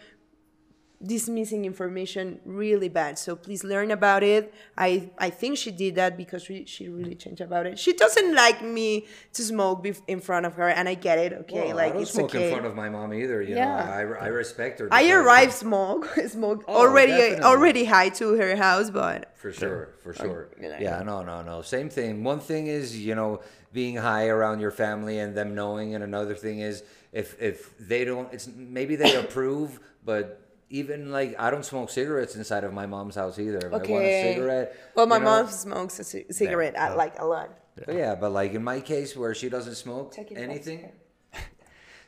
[1.05, 3.19] dismissing information really bad.
[3.19, 4.53] So please learn about it.
[4.77, 7.79] I I think she did that because she, she really changed about it.
[7.79, 11.33] She doesn't like me to smoke bef- in front of her, and I get it.
[11.33, 12.45] Okay, Well, like I don't it's smoke okay.
[12.47, 13.43] in front of my mom either.
[13.43, 13.77] You Yeah.
[13.85, 14.89] know, I, I respect her.
[14.91, 17.45] I arrived smoke smoke Oh, already definitely.
[17.45, 20.49] already high to her house, but For sure, for sure.
[20.61, 21.63] Yeah, no, no, no.
[21.63, 22.23] Same thing.
[22.25, 23.41] One thing is, you know,
[23.73, 28.05] being high around your family and them knowing, and another thing is if if they
[28.05, 28.47] don't, it's
[28.79, 30.39] maybe they approve, but
[30.73, 33.59] even like I don't smoke cigarettes inside of my mom's house either.
[33.59, 34.23] If I want a Okay.
[34.35, 34.77] cigarette.
[34.97, 37.51] well, my you know, mom smokes a c- cigarette I like a lot.
[37.87, 40.91] But yeah, but like in my case where she doesn't smoke anything.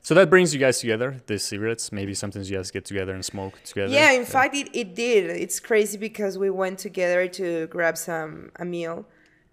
[0.02, 1.16] So that brings you guys together.
[1.26, 1.90] The cigarettes.
[1.90, 3.90] Maybe sometimes you guys get together and smoke together.
[3.90, 5.30] Yeah, in fact, it, it did.
[5.30, 9.06] It's crazy because we went together to grab some a meal,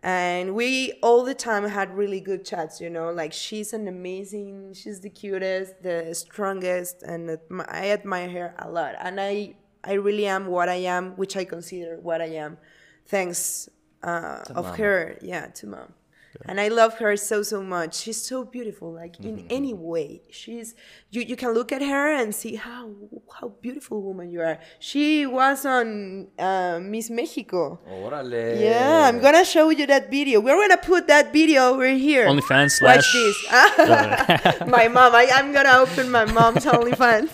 [0.03, 2.81] and we all the time had really good chats.
[2.81, 7.37] You know, like she's an amazing, she's the cutest, the strongest, and
[7.67, 8.95] I admire her a lot.
[8.99, 12.57] And I I really am what I am, which I consider what I am,
[13.07, 13.69] thanks
[14.03, 15.17] uh, of her.
[15.21, 15.93] Yeah, to mom.
[16.45, 17.95] And I love her so so much.
[17.95, 18.93] She's so beautiful.
[18.93, 20.75] Like in any way, she's
[21.09, 21.21] you.
[21.21, 22.89] You can look at her and see how
[23.39, 24.59] how beautiful woman you are.
[24.79, 27.79] She was on uh, Miss Mexico.
[27.87, 28.59] Órale.
[28.59, 30.39] Yeah, I'm gonna show you that video.
[30.39, 32.27] We're gonna put that video over here.
[32.27, 33.13] OnlyFans Watch slash.
[33.13, 34.67] this.
[34.67, 35.13] my mom.
[35.13, 37.29] I, I'm gonna open my mom's OnlyFans.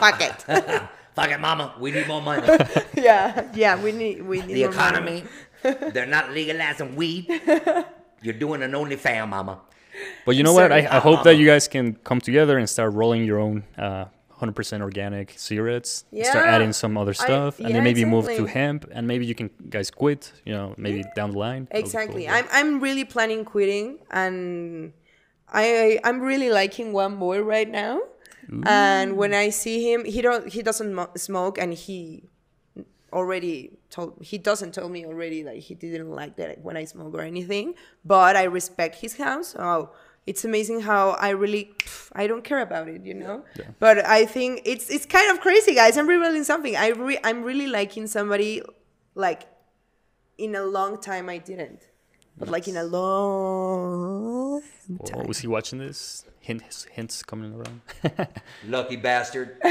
[0.00, 0.82] Fuck it.
[1.14, 1.74] Fuck it, mama.
[1.78, 2.46] We need more money.
[2.94, 3.80] yeah, yeah.
[3.80, 5.24] We need we need the economy.
[5.62, 7.28] They're not legalizing weed.
[8.22, 9.60] You're doing an only OnlyFans, mama.
[10.24, 10.72] But you know what?
[10.72, 14.04] I, I hope that you guys can come together and start rolling your own uh,
[14.40, 16.04] 100% organic cigarettes.
[16.12, 19.26] and Start adding some other I- stuff, and then maybe move to hemp, and maybe
[19.26, 20.32] you can guys quit.
[20.46, 21.64] You know, maybe down the line.
[21.64, 22.24] That would be Exactly.
[22.26, 22.34] cool.
[22.34, 24.92] I'm I'm really planning quitting and
[25.52, 28.00] I I'm really liking one boy right now.
[28.66, 32.24] And when I see him, he don't he doesn't mo- smoke and he
[33.12, 37.14] already told he doesn't tell me already that he didn't like that when I smoke
[37.14, 37.74] or anything,
[38.04, 39.54] but I respect his house.
[39.58, 39.90] Oh,
[40.26, 43.44] it's amazing how I really pff, I don't care about it, you know.
[43.78, 45.96] But I think it's it's kind of crazy, guys.
[45.96, 46.76] I'm revealing something.
[46.76, 48.62] I re- I'm really liking somebody
[49.14, 49.42] like
[50.38, 51.82] in a long time I didn't.
[52.38, 55.26] But like in a long Well, time.
[55.26, 56.24] was he watching this?
[56.40, 57.80] Hints, hints coming around.
[58.66, 59.58] Lucky bastard.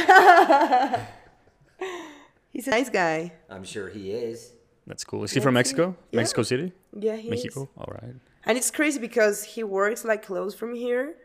[2.60, 3.32] He's a nice guy.
[3.50, 4.52] I'm sure he is.
[4.86, 5.24] That's cool.
[5.24, 5.70] Is he from Let's.
[5.70, 5.96] Mexico?
[6.12, 6.18] Yeah.
[6.18, 6.74] Mexico City?
[6.92, 7.62] Yeah, he Mexico?
[7.64, 7.70] is.
[7.78, 8.16] All right.
[8.44, 11.16] And it's crazy because he works like close from here.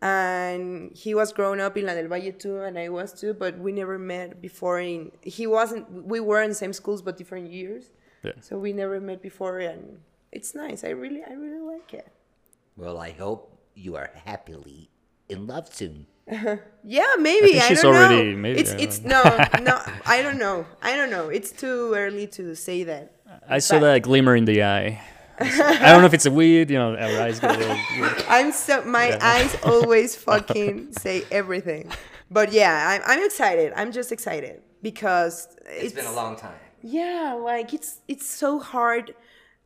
[0.00, 3.58] And he was growing up in La del Valle too, and I was too, but
[3.58, 4.80] we never met before.
[4.80, 6.06] In he wasn't.
[6.08, 7.90] We were in the same schools, but different years.
[8.22, 8.32] Yeah.
[8.40, 10.00] So we never met before, and
[10.32, 10.84] it's nice.
[10.84, 12.08] I really, I really like it.
[12.78, 14.88] Well, I hope you are happily
[15.28, 16.06] in love soon.
[16.84, 17.52] Yeah, maybe.
[17.58, 18.38] think I, don't already- know.
[18.38, 19.22] maybe, it's it's don't no
[19.62, 19.82] no.
[20.06, 20.66] I don't know.
[20.82, 21.28] I don't know.
[21.28, 23.12] It's too early to say that.
[23.48, 25.00] I saw But- that glimmer in the eye.
[25.40, 26.70] I don't know if it's a weed.
[26.70, 27.78] You know, our eyes get a little.
[27.98, 28.24] weird.
[28.28, 29.18] I'm so my Yeah.
[29.20, 31.90] eyes always fucking say everything.
[32.30, 33.72] But yeah, I'm I'm excited.
[33.74, 36.58] I'm just excited because it's been a long time.
[36.82, 39.14] Yeah, like it's it's so hard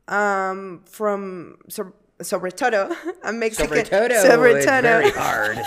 [0.07, 2.89] um from so sobre todo
[3.23, 4.81] a Mexican Sobre todo, sobre todo.
[4.81, 5.59] very hard.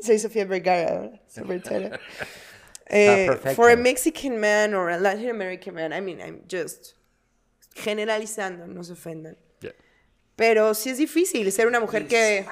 [0.00, 1.10] Soy Sofía Vergara.
[1.28, 1.90] Sobre todo.
[2.88, 3.56] Eh, perfecto.
[3.56, 6.94] for a Mexican man or a Latin American man, I mean, I'm just
[7.74, 9.36] generalizando, no se ofendan.
[9.60, 9.72] Yeah.
[10.36, 12.46] Pero sí es difícil ser una mujer que...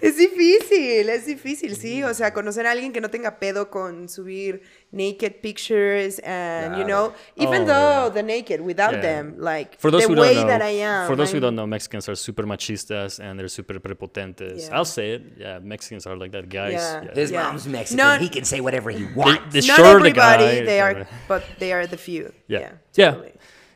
[0.00, 2.02] es difícil, es difícil, sí.
[2.04, 4.62] O sea, conocer a alguien que no tenga pedo con subir
[4.92, 8.10] naked pictures and, you know, oh, even Oh, though yeah.
[8.14, 9.00] the naked, without Yeah.
[9.02, 11.06] them, like, For those the who way don't know, that I am.
[11.06, 14.68] for those who I'm- don't know, Mexicans are super machistas and they're super prepotentes.
[14.68, 14.76] Yeah.
[14.76, 15.22] I'll say it.
[15.38, 16.72] Yeah, Mexicans are like that, guys.
[16.74, 17.02] Yeah.
[17.04, 17.14] Yeah.
[17.14, 17.42] His Yeah.
[17.42, 17.96] mom's Mexican.
[17.98, 19.52] Not- he can say whatever he The, wants.
[19.52, 22.32] the Not shorter the everybody, guy, they are, but they are the few.
[22.48, 22.60] Yeah.
[22.60, 22.70] Yeah.
[22.94, 23.10] Yeah.
[23.12, 23.32] totally.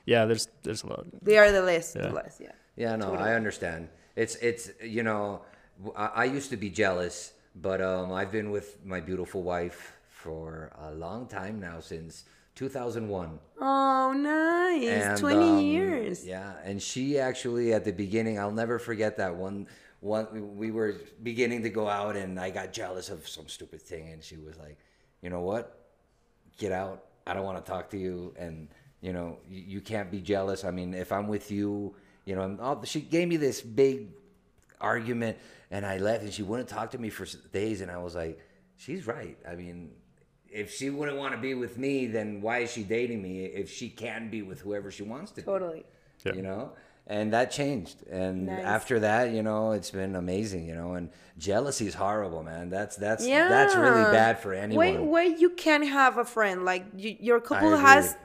[0.07, 1.05] Yeah, there's there's a lot.
[1.23, 2.09] They are the less, Yeah.
[2.09, 2.53] the less, yeah.
[2.77, 3.89] Yeah, no, I understand.
[4.17, 5.50] It's it's you know, w-
[5.97, 10.73] I, I used to be jealous, but um, I've been with my beautiful wife for
[10.79, 12.25] a long time now since
[12.57, 13.39] 2001.
[13.61, 14.85] Oh, nice.
[14.87, 16.27] And, 20 um, years.
[16.27, 19.67] Yeah, and she actually at the beginning, I'll never forget that one.
[20.01, 24.09] One we were beginning to go out, and I got jealous of some stupid thing,
[24.09, 24.79] and she was like,
[25.21, 25.79] "You know what?
[26.57, 27.05] Get out.
[27.27, 28.69] I don't want to talk to you." And
[29.03, 30.65] you know, you, you can't be jealous.
[30.65, 34.09] I mean, if I'm with you, you know, and all, she gave me this big
[34.81, 35.39] argument,
[35.71, 38.39] and I left, and she wouldn't talk to me for days, and I was like,
[38.77, 39.37] "She's right.
[39.49, 39.93] I mean."
[40.53, 43.45] If she wouldn't want to be with me, then why is she dating me?
[43.45, 45.85] If she can be with whoever she wants to be Totally.
[46.25, 46.35] Yeah.
[46.35, 46.73] you know
[47.07, 48.65] and that changed and Nice.
[48.65, 51.09] after that you know it's been amazing you know and
[51.39, 53.49] jealousy is horrible man that's that's Yeah.
[53.49, 56.65] that's really bad for Why, anyone why you can't have a friend?
[56.65, 58.17] Like, you, your couple has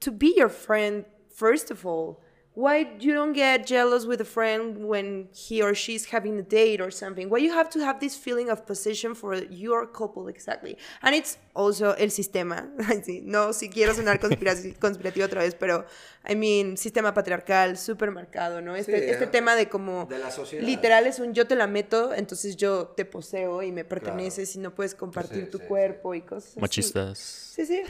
[0.00, 2.20] to be your friend, first of all.
[2.56, 6.80] Why you don't get jealous with a friend when he or she's having a date
[6.80, 7.28] or something?
[7.28, 10.78] Why you have to have this feeling of possession for your couple exactly?
[11.02, 12.68] And it's also el sistema.
[13.24, 14.20] No, si quiero sonar
[14.78, 15.84] conspirativa otra vez, pero
[16.28, 18.76] I mean, sistema patriarcal, súper marcado, ¿no?
[18.76, 20.64] Este, Sí, este eh, tema de como de la sociedad.
[20.64, 24.60] literal es un yo te la meto, entonces yo te poseo y me perteneces y
[24.60, 26.60] no puedes compartir Sí, tu sí, cuerpo y cosas así.
[26.60, 27.18] Machistas.
[27.18, 27.82] Sí, sí.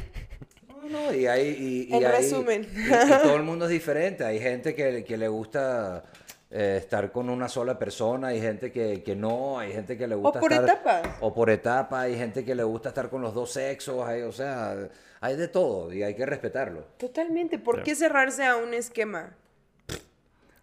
[0.84, 2.66] No, no, y hay, y, y En hay- resumen.
[2.74, 2.88] y- y
[3.22, 4.24] todo el mundo es diferente.
[4.24, 6.02] Hay gente que, que le gusta
[6.50, 10.14] eh, estar con una sola persona, hay gente que, que no, hay gente que le
[10.14, 10.68] gusta por estar...
[10.68, 11.02] etapas.
[11.20, 14.32] O por etapa, hay gente que le gusta estar con los dos sexos, hay, o
[14.32, 14.76] sea,
[15.20, 16.84] hay de todo y hay que respetarlo.
[16.98, 17.58] Totalmente.
[17.58, 19.34] ¿Por qué cerrarse a un esquema?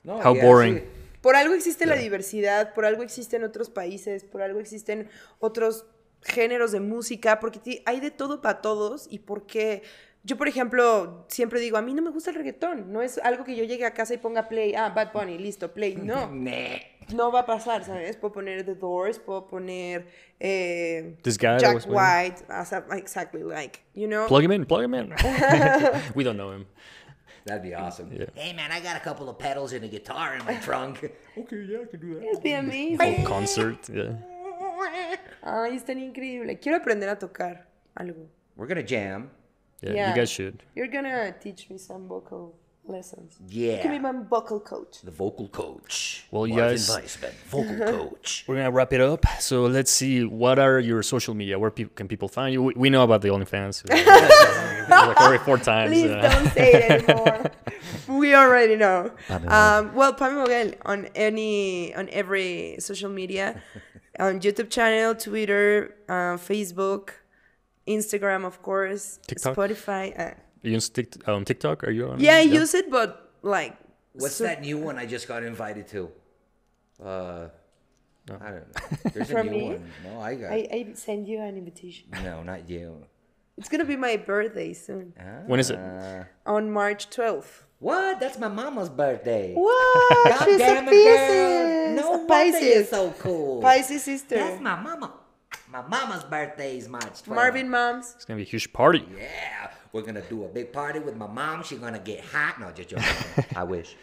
[0.04, 0.84] No, How así- boring.
[1.22, 5.08] Por algo existe la diversidad, por algo existen otros países, por algo existen
[5.38, 5.86] otros
[6.24, 9.84] géneros de música, porque hay de todo para todos y porque
[10.24, 13.44] yo, por ejemplo, siempre digo, a mí no me gusta el reggaetón, no es algo
[13.44, 16.30] que yo llegue a casa y ponga play, ah, Bad Bunny, listo, play, no,
[17.14, 18.18] no va a pasar, ¿sabes?
[18.18, 20.08] Puedo poner The Doors, puedo poner
[20.40, 21.86] eh, This guy Jack.
[21.88, 24.28] White, as a- exactly, like, you know?
[24.28, 24.66] Plug him in.
[24.66, 25.14] Plug him in.
[26.16, 26.66] we don't know him.
[27.46, 28.12] That'd be awesome.
[28.14, 28.26] Yeah.
[28.36, 31.04] Hey man, I got a couple of pedals and a guitar in my trunk.
[31.36, 32.24] Okay, yeah, I can do that.
[32.24, 33.00] It'd be amazing.
[33.00, 33.90] Whole concert.
[33.90, 34.14] Yeah.
[35.44, 36.60] Ay, es tan increíble.
[36.60, 37.66] Quiero aprender a tocar
[37.96, 38.28] algo.
[38.56, 39.32] We're gonna jam.
[39.82, 40.10] Yeah, Yeah.
[40.10, 40.64] you guys should.
[40.76, 42.56] You're gonna teach me some vocal
[42.86, 43.38] lessons.
[43.48, 43.76] Yeah.
[43.78, 45.02] You can be my vocal coach.
[45.04, 46.26] The vocal coach.
[46.32, 47.78] Well, you Marvin guys- Weisman, vocal
[48.10, 48.44] coach.
[48.48, 49.26] We're gonna wrap it up.
[49.40, 50.24] So let's see.
[50.26, 51.58] What are your social media?
[51.60, 52.64] Where peop can people find you?
[52.64, 53.88] We, we know about the OnlyFans.
[54.90, 55.92] like already four times.
[55.92, 57.52] Please uh, don't say it anymore.
[58.20, 59.12] we already know.
[59.30, 63.62] Um, well, Pame Voguel on any on every social media,
[64.20, 67.12] on YouTube channel, Twitter, uh, Facebook,
[67.88, 69.56] Instagram, of course, TikTok?
[69.56, 70.14] Spotify.
[70.18, 71.84] Uh, You use Tik- on TikTok?
[71.84, 72.20] Are you on?
[72.20, 73.76] yeah, I use it, but like.
[74.14, 76.10] What's so- that new one I just got invited to?
[77.04, 77.48] Uh,
[78.30, 78.64] I don't know.
[79.14, 79.64] There's a new me?
[79.74, 79.92] one.
[80.06, 80.52] No, I got.
[80.52, 82.06] I, I send you an invitation.
[82.24, 83.06] No, not you.
[83.58, 85.14] It's gonna be my birthday soon,
[85.46, 85.80] When is it?
[86.46, 87.64] On March 12th.
[87.80, 88.20] what?
[88.20, 89.54] That's my mama's birthday.
[89.54, 90.28] What?
[90.30, 91.96] God She's damn a it, girl.
[91.96, 93.62] No a wonder you're so cool.
[93.62, 94.36] Pisces sister.
[94.36, 95.14] That's my mama.
[95.72, 97.28] My mama's birthday is March 12th.
[97.28, 98.14] Marvin moms.
[98.16, 99.06] It's gonna be a huge party.
[99.18, 101.64] Yeah, we're gonna do a big party with my mom.
[101.64, 102.60] She's gonna get hot.
[102.60, 103.06] No, just joking.
[103.56, 103.96] I wish.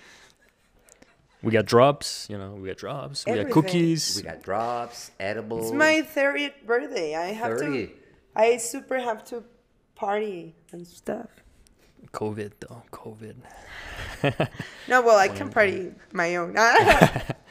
[1.42, 2.26] We got drops.
[2.30, 3.26] You know, we got drops.
[3.26, 4.16] We got cookies.
[4.16, 5.66] We got drops, edibles.
[5.66, 7.14] It's my 30th birthday.
[7.14, 7.86] I have 30.
[7.86, 7.92] to.
[8.34, 9.44] I super have to
[9.94, 11.28] party and stuff.
[12.12, 12.82] COVID though.
[12.92, 13.34] COVID.
[14.88, 16.56] No, well, I can party my own.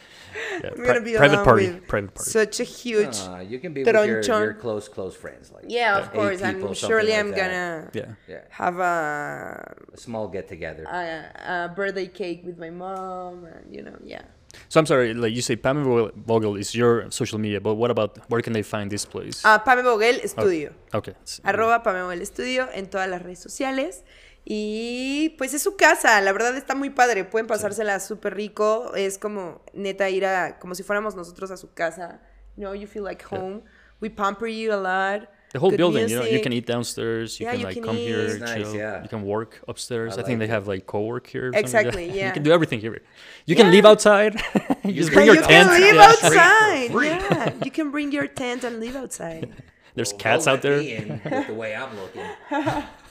[0.63, 2.29] Yeah, I'm gonna be private party, with private party.
[2.31, 3.17] Such a huge.
[3.27, 5.51] Uh, you can be with your, your close, close friends.
[5.51, 6.41] Like yeah, of course.
[6.41, 7.37] people, And something surely like I'm that.
[7.37, 8.13] gonna yeah.
[8.27, 10.83] Yeah, have a, a small get together.
[10.85, 14.21] a, a birthday cake with my mom, and you know, yeah.
[14.69, 17.91] So I'm sorry, like you say, Pam Voguel- Voguel is your social media, but what
[17.91, 19.43] about where can they find this place?
[19.45, 20.73] Ah, Pame Voguel Studio.
[20.93, 21.11] okay.
[21.11, 24.03] it's- Arroba Pame Voguel Studio en todas las redes sociales.
[24.49, 27.25] Y pues es su casa, la verdad está muy padre.
[27.25, 28.93] Pueden pasársela súper rico.
[28.95, 32.21] Es como neta ir a, como si fuéramos nosotros a su casa.
[32.55, 33.63] You know, you feel like home.
[33.99, 35.27] We pamper you a lot.
[35.51, 37.39] The whole Good building, you know, you can eat downstairs.
[37.39, 38.29] You Yeah, can you like can come here, eat.
[38.31, 38.75] It's nice, chill.
[38.75, 39.01] yeah.
[39.03, 40.17] You can work upstairs.
[40.17, 41.49] I, I think like they have like co-work here.
[41.49, 41.85] or something like.
[41.85, 42.27] Exactly, yeah.
[42.27, 43.01] You can do everything here.
[43.45, 43.71] You can Yeah.
[43.73, 44.35] live outside.
[44.85, 45.69] you just bring your you tent.
[45.69, 46.07] can live yeah.
[46.07, 46.91] outside.
[47.03, 49.49] Yeah, you can bring your tent and live outside.
[49.95, 50.77] There's Well, cats out there.
[50.77, 52.21] with the way I'm looking.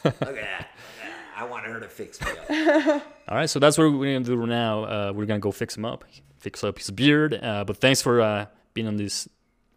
[0.05, 0.69] Look at that.
[1.37, 2.49] I want her to fix me up.
[3.29, 4.85] All right, so that's what we're gonna do now.
[4.85, 6.05] Uh, we're gonna go fix him up,
[6.39, 7.39] fix up his beard.
[7.41, 9.29] Uh, but thanks for uh, being on this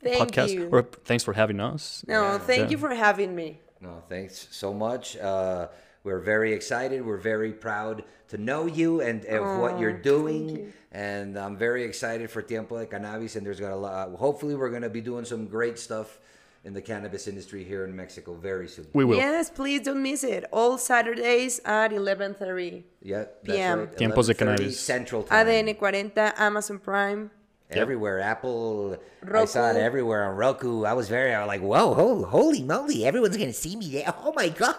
[0.02, 0.70] Thank podcast, you.
[0.72, 2.06] or thanks for having us.
[2.08, 2.38] No, Yeah.
[2.38, 2.70] thank Yeah.
[2.70, 3.60] you for having me.
[3.82, 5.18] No, thanks so much.
[5.18, 5.68] Uh,
[6.04, 7.06] we're very excited.
[7.06, 10.72] We're very proud to know you and of what you're doing.
[10.92, 13.36] And I'm very excited for Tiempo de Cannabis.
[13.36, 14.12] And there's got a lot.
[14.16, 16.20] Hopefully, we're going to be doing some great stuff
[16.64, 18.88] in the cannabis industry here in Mexico very soon.
[18.94, 19.18] We will.
[19.18, 20.46] Yes, please don't miss it.
[20.52, 22.84] All Saturdays at 11:30.
[23.02, 23.80] Yeah, that's PM.
[23.80, 23.98] right.
[23.98, 24.80] Tiempos de 11:30 Cannabis.
[24.80, 25.48] Central Time.
[25.48, 27.32] ADN 40, Amazon Prime.
[27.72, 28.98] Everywhere, Apple.
[29.22, 29.42] Roku.
[29.42, 30.86] I saw it everywhere on Roku.
[30.86, 34.14] I was very, I was like, whoa, Whoa, holy moly, everyone's gonna see me there.
[34.24, 34.76] Oh my god.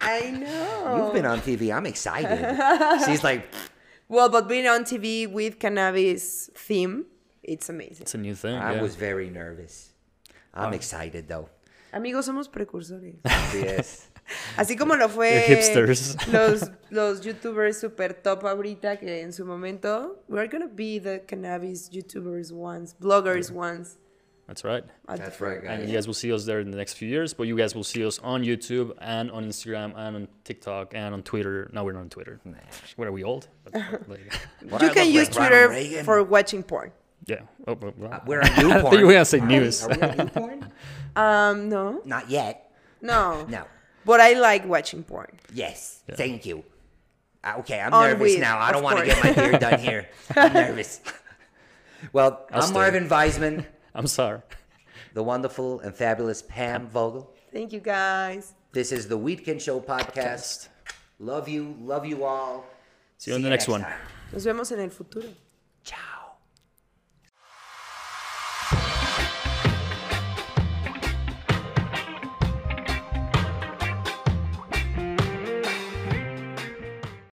[0.00, 1.06] I know.
[1.06, 1.74] you've been on TV.
[1.74, 2.38] I'm excited.
[3.06, 3.48] She's like,
[4.08, 7.06] Well, but being on TV with cannabis theme,
[7.42, 8.02] it's amazing.
[8.02, 8.54] It's a new thing.
[8.54, 8.82] I yeah.
[8.82, 9.90] was very nervous.
[10.56, 11.48] Ah, I'm excited though.
[11.92, 13.16] Amigos, somos precursores.
[13.54, 14.08] Yes.
[14.56, 16.16] Así como lo fue The hipsters.
[16.32, 21.88] los, los youtubers super top ahorita que en su momento, we're gonna be the cannabis
[21.90, 23.98] youtubers once, bloggers once.
[24.46, 24.84] That's right.
[25.08, 25.66] That's right, front.
[25.80, 27.74] And you guys will see us there in the next few years, but you guys
[27.74, 31.68] will see us on YouTube and on Instagram and on TikTok and on Twitter.
[31.72, 32.40] Now we're not on Twitter.
[32.94, 33.48] What are we old?
[33.64, 34.32] But, like,
[34.62, 36.92] You I can use Twitter for watching porn.
[37.26, 37.40] Yeah.
[37.66, 38.22] Oh, oh, wow.
[38.26, 39.82] We're on new I thought you were gonna say news.
[39.82, 40.72] Are we on new porn?
[41.16, 42.70] Um, no, Not yet.
[43.00, 43.64] no, No.
[44.04, 45.38] But I like watching porn.
[45.52, 46.02] Yes.
[46.12, 46.62] Thank you.
[47.42, 48.58] Uh, Okay, I'm On nervous weed, now.
[48.58, 50.08] I don't want to get my beard done here.
[50.36, 51.00] I'm nervous.
[52.12, 52.74] Well, I'll I'm stay.
[52.74, 53.64] Marvin Weisman,
[53.94, 54.40] I'm sorry.
[55.14, 57.26] the wonderful and fabulous Pam Voguel.
[57.52, 58.52] Thank you guys.
[58.72, 60.68] This is the Weedkend Show podcast.
[61.18, 62.64] Love you, love you all.
[63.18, 63.80] See you on the next one.
[63.80, 63.98] time.
[64.32, 65.28] Nos vemos en el futuro.